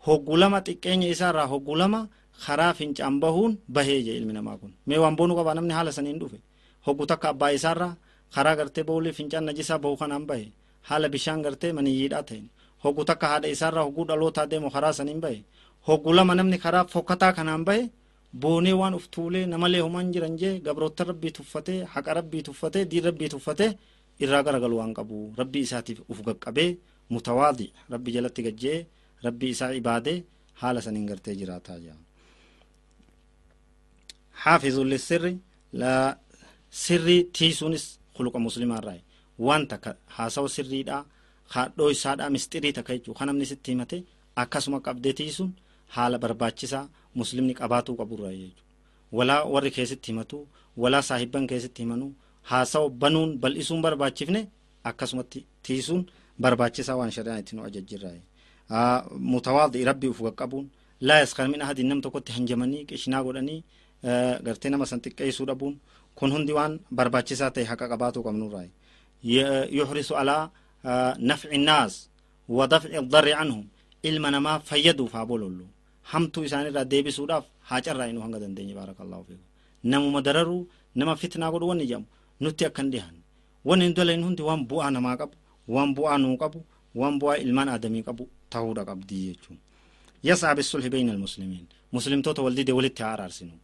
[0.07, 2.01] hoggu lama xiqqeenya isaarraa hoggu lama
[2.45, 6.19] karaa fincaan bahuun bahee je ilmi namaa kun mee waan boonu qabaa namni haala saniin
[6.21, 6.39] dhufe
[6.87, 7.93] hoggu takka abbaa isaarraa
[8.35, 10.47] karaa gartee bowli fincaan najisaa bahu kanaan bahe
[10.89, 12.45] haala bishaan gartee maniyyiidhaa ta'in
[12.85, 15.39] hoggu takka haadha isaarraa hogguu dhalootaa deemu karaa saniin bahe
[15.89, 17.83] hoggu lama namni karaa fokkataa kanaan bahe
[18.43, 23.05] boonee waan uf tuulee namalee homaan jiran jee gabroota rabbii tuffatee haqa rabbii tuffatee diin
[23.09, 23.71] rabbii tuffatee
[24.25, 26.71] irraa garagalu waan qabu rabbi isaatiif uf gaqqabee
[27.15, 28.79] mutawaadii rabbi jalatti gajjee
[29.27, 30.13] rabbi isaa ibaade
[30.61, 31.97] haala saniin gartee jiraataa jira.
[34.43, 35.33] Xaafizuun lissirri
[35.81, 35.93] la
[36.85, 37.85] sirrii tiisuunis
[38.17, 39.01] khuluqa muslimaarraa
[39.47, 41.03] waan takka haasawa sirriidhaa
[41.55, 43.19] haadhoo isaadhaa mistirii takka jechuudha.
[43.19, 43.99] Kan namni sitti himate
[44.43, 45.51] akkasuma qabdee tiisuun
[45.95, 46.85] haala barbaachisaa
[47.19, 48.63] muslimni qabaatuu qaburra jechuudha.
[49.17, 50.39] Walaa warri keessatti himatu
[50.83, 52.13] walaa saahibban keessatti himanuu
[52.51, 54.41] haasawa banuun bal'isuun barbaachifne
[54.91, 56.03] akkasumatti tiisuun
[56.43, 58.17] barbaachisaa waan shari'aan itti nu ajajjirraa
[59.33, 60.67] mutawaadhi rabbii uf qaqqabuun
[61.09, 63.61] laa yaskar min ahadin nam tokkotti hanjamanii qishinaa godhanii
[64.47, 65.75] gartee nama san xiqqeessuu dhabuun
[66.19, 68.67] kun hundi waan barbaachisaa ta'e haqa qabaatuu qabnurraa
[69.79, 70.43] yuhrisu alaa
[71.29, 71.93] nafci naas
[72.57, 73.65] wa dafci darri anhum
[74.09, 75.65] ilma namaa fayyaduuf haa bolollu
[76.13, 79.47] hamtuu isaanirraa deebisuudhaaf haa carraa'inu hanga dandeenye baarakallahu fiikum
[79.93, 80.61] namuma dararuu
[81.01, 82.07] nama fitnaa godhu wanni jedhamu
[82.41, 83.17] nutti akkan dhihan
[83.69, 85.37] wanni hin dalain hundi waan bu'aa namaa qabu
[85.75, 86.59] waan bu'aa nuu qabu
[87.01, 89.59] waan bu'aa ilmaan aadamii qabu ta'uudha qabdii jechuun
[90.29, 93.55] yas'aa bisulhi bayna almuslimiin muslimtoota waldide walitti haa araarsinu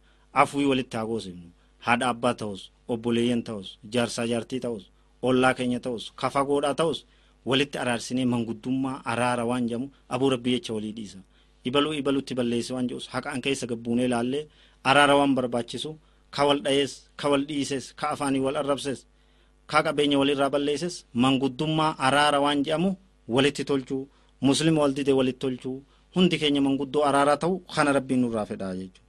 [0.41, 1.49] afwii walitti haa goosifnu
[1.85, 2.61] haadha abbaa ta'us
[2.93, 4.83] obboleeyyan ta'us jaarsaa jaartii ta'us
[5.27, 6.99] ollaa keenya ta'us kafagoodhaa ta'us.
[7.49, 11.19] Walitti araarsinee manguddummaa araara waan jedhamu abuu rabbii jecha walii dhiisa
[11.69, 14.43] ibaluu ibalutti balleesse waan jedhus haqaan keessa gabbuunee laallee
[14.89, 15.91] araara waan barbaachisu
[16.35, 18.99] ka wal dhayees ka wal dhiises ka afaanii wal arrabses
[19.71, 22.89] ka qabeenya walirraa balleesses manguddummaa araara waan jedhamu
[23.35, 24.01] walitti tolchuu
[24.47, 25.77] muslima wal dide walitti tolchuu
[26.15, 29.01] hundi keenya manguddoo araaraa ta'u kana rabbiin nurraa fedhaa jechuudha.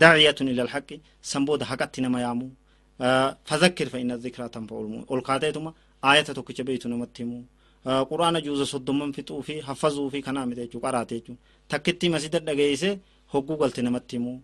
[0.00, 0.96] Daaciyatun ila alhaqi
[1.30, 2.46] san booda haqatti nama yaamu.
[3.48, 5.70] Fadhakkir fa inna dhikraa tanfa'u ol kaateetuma
[6.08, 7.42] aayata tokkicha beeytu namatti himuu
[8.10, 11.38] quraana juuza soddomman fixuu fi haffazuu fi kanaa miti jechuu qaraate jechuun
[11.70, 12.90] takkitti masida dhageeyse
[13.32, 14.36] hogguu galte namatti himuu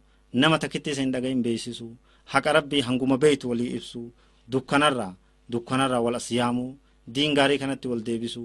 [0.42, 1.86] nama takkitti isa hin dhagahin beeksisu
[2.32, 4.00] haqa rabbii hanguma beeytu walii ibsu.
[4.52, 5.12] Dukkanarraa
[5.52, 6.70] dukkanarraa wal as yaamuu
[7.14, 8.42] diin gaarii kanatti wal deebisu.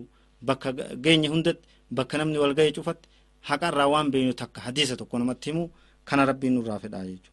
[0.47, 0.69] Bakka
[1.03, 1.67] geenye hundatti
[1.97, 3.07] bakka namni wal ga'e cufatti
[3.49, 5.69] haqarraa waan beeynu takka hadiisa tokko namatti himuu
[6.07, 7.31] kana rabbiin nurraa fedhaa jechuudha.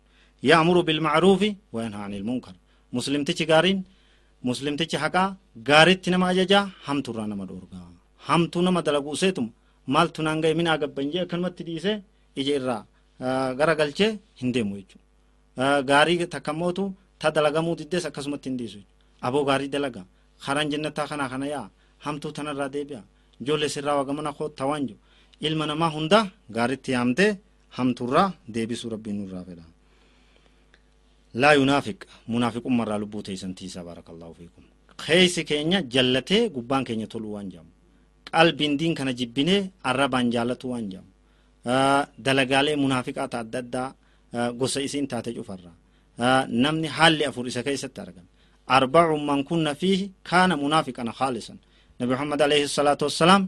[0.49, 2.55] Yaamuru bilmacruufi wayanhaa anil munkar.
[2.97, 3.81] Muslimtichi gaariin
[4.49, 5.29] muslimtichi haqaa
[5.69, 7.89] gaaritti nama ajajaa hamtuurraa nama dhoorgaa
[8.29, 9.51] hamtuu nama dalaguu seetuma
[9.95, 11.97] maaltu naan ga'e minaa gabban jee akkanumatti dhiisee
[12.41, 12.83] ija irraa
[13.59, 15.05] gara galchee hin deemu jechuudha
[15.91, 16.85] gaarii takkamootu
[17.21, 18.81] ta dalagamuu diddees akkasumatti hin dhiisu
[19.27, 20.03] aboo gaarii dalaga
[20.45, 21.67] karaan jannataa kanaa kana yaa
[22.05, 23.03] hamtuu tanarraa deebi'a
[23.41, 25.01] ijoollee sirraa wagamana koottaa waan jiru
[25.47, 26.19] ilma namaa hunda
[26.57, 27.31] gaaritti yaamtee
[27.77, 29.65] hamtuurraa deebisuu rabbiin nurraa fedha.
[31.41, 31.99] laa yunaafiq
[32.33, 34.65] munaafiqummarraa lubbuu teeysan tiisaa baarakallahu fiikum
[35.07, 37.71] keeysi keenya jallatee gubbaan keenya toluu waan jedhamu
[38.33, 41.11] qalbiin diin kana jibbinee arrabaan jaallatu waan jedhamu
[42.27, 43.89] dalagaalee munaafiqaa ta adda addaa
[44.61, 45.73] gosa isiin taate cufarra
[46.65, 48.29] namni haalli afur isa keessatti argame
[48.77, 51.59] arbacun man kunna fiihi kaana munaafiqan khaalisan
[51.99, 53.43] nabi muhammad alayhi salaatu wassalaam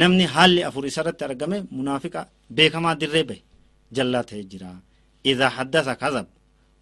[0.00, 2.20] namni haalli afur isarratti argame munaafiqa
[2.56, 3.42] beekamaa dirree bahe
[3.96, 4.70] jallaa ta'e jira
[5.30, 6.26] idaa haddasa kazab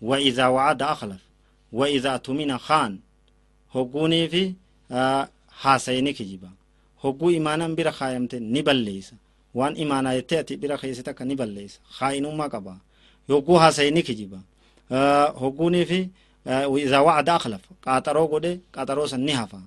[0.09, 1.23] wa idaa wa'ada akhlaf
[1.79, 2.93] wa idaa tumina khaan
[3.75, 4.43] hogguunii fi
[5.63, 6.51] haasayini kijiba
[7.03, 9.15] hogguu imaanan bira kaayamte ni balleeysa
[9.59, 12.75] waan imaanaa jettee ati bira keessa takka ni balleeysa kaa'inummaa qaba
[13.29, 14.39] hogguu haasayini kijiba
[15.43, 15.99] hogguunii fi
[16.87, 19.59] idaa wa'ada akhlaf qaaxaroo godhe qaaxaroo san ni hafa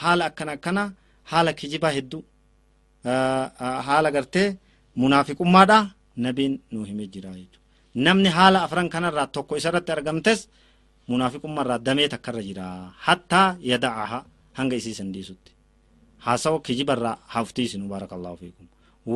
[0.00, 0.82] haala akkana akkana
[1.30, 2.22] haala kijibaa hedduu
[3.86, 4.48] haala gartee
[5.02, 5.78] munaafiqummaadha
[6.24, 7.60] nabiin nu hime jira jechuudha
[8.04, 10.40] namni haala afran kanarraa tokko isarratti argamtes
[11.10, 12.64] munaafiqummaarraa damee takkarra jira
[13.06, 14.18] hattaa yada'aha
[14.58, 15.50] hanga isii sandiisutti
[16.24, 18.66] haasawa kijibarraa haftiisinu baarakallahu fiikum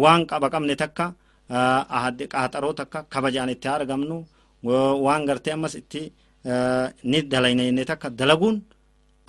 [0.02, 1.04] waan qaba qabne takka
[1.50, 4.16] qaaxaroo takka kabajaan itti argamnu
[5.06, 6.02] waan gartee ammas itti
[7.10, 8.56] ni dalaynayne takka dalaguun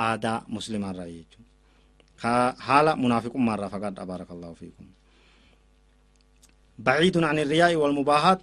[0.08, 4.86] aadaa muslimaarraa jechuudha haala munaafiqummaarraa fagaadha baarakallahu fiikum
[6.86, 8.42] baciidun an irriyaa'i walmubaahaat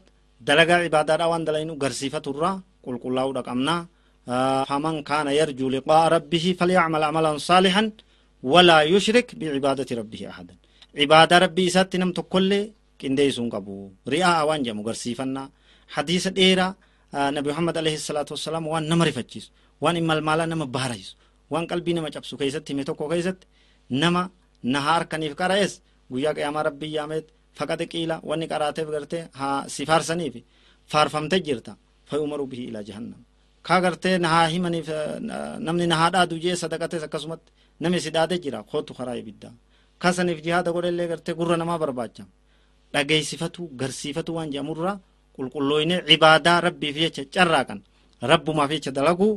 [0.48, 2.54] dalagaa cibaadaadha waan dalaynu garsiifaturraa
[2.84, 3.80] qulqullaa'uudha qabnaa
[4.70, 7.86] faman kaana yarjuu liqaa'a rabbihi falyacmal amalan saalixan
[8.52, 10.58] walaa yushrik bicibaadati rabbihi ahadan
[10.98, 12.64] cibaadaa rabbii isaatti nam tokkollee
[13.00, 13.74] qindeeysuun qabu
[14.14, 15.46] ri'aa'a waan jedhamu garsiifannaa
[15.94, 16.70] hadiisa dheeraa
[17.36, 19.48] nabi muhammad alayhi salaatu wassalaam waan nama rifachiisu
[19.84, 21.14] waan imalmaalaa nama baarayisu
[21.52, 23.46] waan qalbii nama cabsu keessatti hime tokko keessatti
[24.02, 24.22] nama
[24.74, 25.72] naha harkaniif qara'es
[26.12, 27.26] guyyaa qiyaamaa rabbii yaameet
[27.58, 30.34] faqaxe qiila wanni qaraateef gartee haa si faarsaniif
[30.92, 31.72] faarfamte jirta
[32.10, 33.20] fayumaru bihi ilaa jahannam
[33.66, 34.88] kaa gartee nahaa himaniif
[35.66, 37.50] namni nahaa dhaadu jee sadaqates akkasumatti
[37.82, 39.52] nami si dhaade jira kootu karaa ibiddaa
[40.02, 42.24] kasaniif jihaada godhellee gartee gurra namaa barbaacha
[42.94, 44.96] dhageessifatu garsiifatu waan jedhamurraa
[45.36, 47.80] qulqullooyne cibaadaa rabbiif jecha carraaqan
[48.30, 49.32] rabbumaaf jecha dalaguu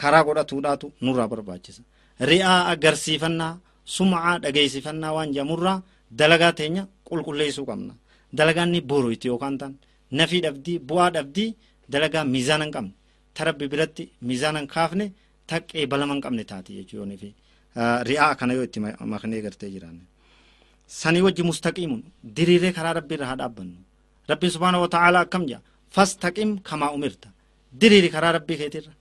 [0.00, 1.82] karaa godhatuudhaatu nurraa barbaachisa.
[2.30, 3.52] Ri'aa agarsiifannaa
[3.96, 5.78] sum'aa dhageessifannaa waan jedhamurraa
[6.20, 7.92] dalagaa teenya qulqulleessuu qabna.
[8.38, 9.72] Dalagaan ni booroyti yookaan tan
[10.18, 11.50] nafii dhabdii bu'aa dhabdii
[11.92, 12.92] dalagaa miizaana hin qabne
[13.34, 15.06] ta rabbi biratti miizaana hin kaafne
[15.48, 17.12] ta qeebalama hin qabne taati jechuun
[18.08, 18.80] ri'aa kana yoo itti
[19.12, 20.02] maknee gartee jiraanne
[21.00, 22.02] sanii wajji mustaqiimun
[22.36, 23.78] diriiree karaa rabbii irra haa dhaabbannu
[24.30, 25.60] rabbiin subhaanahu wa ta'aalaa akkam jedha
[25.96, 27.28] fastaqim kamaa umirta
[27.80, 28.92] diriiri karaa rabbii keetirra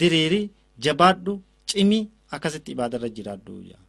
[0.00, 0.40] diriiri
[0.84, 1.32] jabaadhu
[1.70, 2.00] cimi
[2.34, 3.80] akkasitti ibaadarra jiraadhu jedha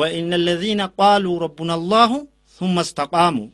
[0.00, 2.10] وإن الذين قالوا ربنا الله
[2.58, 3.48] ثم استقاموا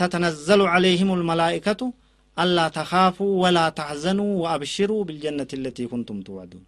[0.00, 1.80] تتنزل عليهم الملائكة
[2.42, 6.64] ألا تخافوا ولا تحزنوا وأبشروا بالجنة التي كنتم توعدون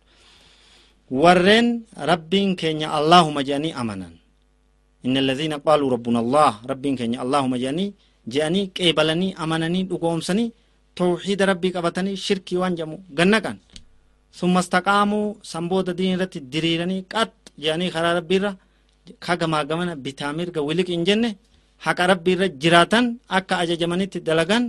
[1.22, 1.66] ورين
[2.10, 4.08] ربين كينيا اللهم جاني أمنا
[5.04, 7.92] inna alladhiina qaaluu rabbuna allah rabbiin keenya allahuma jedhanii
[8.32, 10.52] je'anii qeebalanii amananii dhugoomsanii
[10.98, 13.56] tawxiida rabbii qabatanii shirkii waan jedhamu gannaqan
[14.38, 17.32] summa istaqaamuu san booda diin irratti diriiranii qaxx
[17.62, 18.50] jedhanii karaa rabbiirra
[19.24, 21.30] kagamaa gamana bitaa mirga wiliq hin jenne
[21.86, 23.04] haqa rabbiirra jiraatan
[23.38, 24.64] akka ajajamanitti dalagan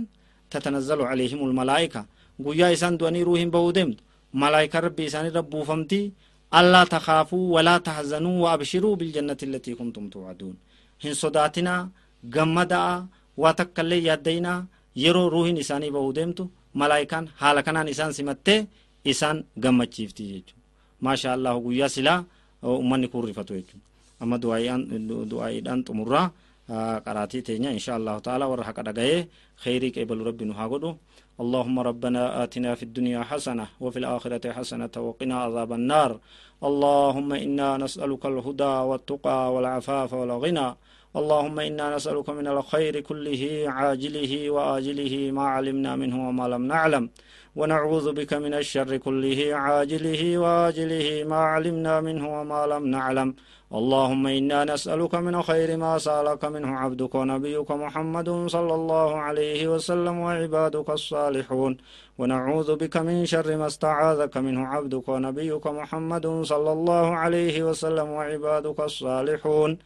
[0.52, 2.00] tatanazzalu calayhimul malaa'ika.
[2.44, 4.02] Guyyaa isaan du'anii ruuhin bahuu deemtu
[4.42, 6.12] malaa'ika rabbii isaanirra buufamtii
[6.54, 10.56] ألا تخافوا ولا تحزنوا وأبشروا بالجنة التي كنتم توعدون.
[11.04, 11.74] هن صداتنا
[12.34, 13.06] قمدا
[13.42, 14.54] واتكالي يدينا
[15.04, 16.44] يرو روحين إساني بهو ديمتو
[16.80, 18.66] ملائكان حالا كنان إسان سمتة
[19.10, 20.54] إسان قمت شيفتي جيجو
[21.06, 22.14] ما شاء الله قويا سلا
[22.64, 23.78] أمني كور رفتو جيجو
[24.22, 24.80] أما دعائيان
[25.32, 26.22] دعائيان تمرا
[26.70, 29.28] آه، قراتي تينيا إن شاء الله تعالى ورحق دقائي
[29.62, 30.90] خيري كيبل ربي نحاقو
[31.40, 36.20] اللهم ربنا آتنا في الدنيا حسنة وفي الآخرة حسنة وقنا عذاب النار.
[36.64, 40.68] اللهم إنا نسألك الهدى والتقى والعفاف والغنى.
[41.16, 47.10] اللهم إنا نسألك من الخير كله عاجله وآجله ما علمنا منه وما لم نعلم.
[47.56, 53.34] ونعوذ بك من الشر كله عاجله وآجله ما علمنا منه وما لم نعلم.
[53.74, 60.18] اللهم إنا نسألك من خير ما سألك منه عبدك ونبيك محمد صلى الله عليه وسلم
[60.18, 61.76] وعبادك الصالحون.
[62.18, 68.80] ونعوذ بك من شر ما استعاذك منه عبدك ونبيك محمد صلى الله عليه وسلم وعبادك
[68.80, 69.78] الصالحون.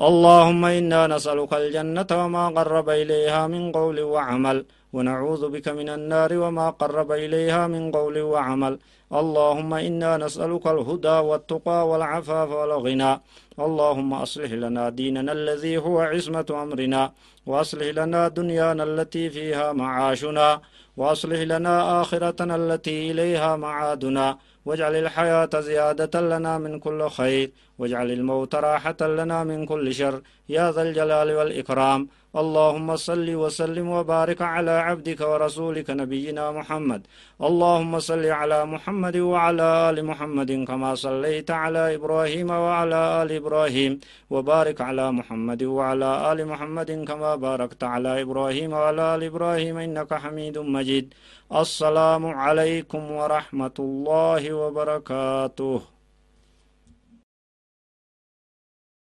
[0.00, 4.64] اللهم إنا نسألك الجنة وما قرب إليها من قول وعمل.
[4.92, 8.78] ونعوذ بك من النار وما قرب إليها من قول وعمل.
[9.14, 13.20] اللهم إنا نسألك الهدى والتقى والعفاف والغنى.
[13.58, 17.12] اللهم أصلح لنا ديننا الذي هو عصمة أمرنا.
[17.46, 20.60] وأصلح لنا دنيانا التي فيها معاشنا.
[20.96, 24.38] وأصلح لنا آخرتنا التي إليها معادنا.
[24.66, 27.50] واجعل الحياة زيادة لنا من كل خير.
[27.78, 30.20] واجعل الموت راحة لنا من كل شر.
[30.48, 32.08] يا ذا الجلال والإكرام.
[32.42, 37.06] اللهم صل وسلم وبارك على عبدك ورسولك نبينا محمد.
[37.48, 44.00] اللهم صل على محمد وعلى آل محمد كما صليت على إبراهيم وعلى آل إبراهيم.
[44.30, 50.58] وبارك على محمد وعلى آل محمد كما باركت على إبراهيم وعلى آل إبراهيم إنك حميد
[50.58, 51.14] مجيد.
[51.62, 55.93] السلام عليكم ورحمة الله وبركاته.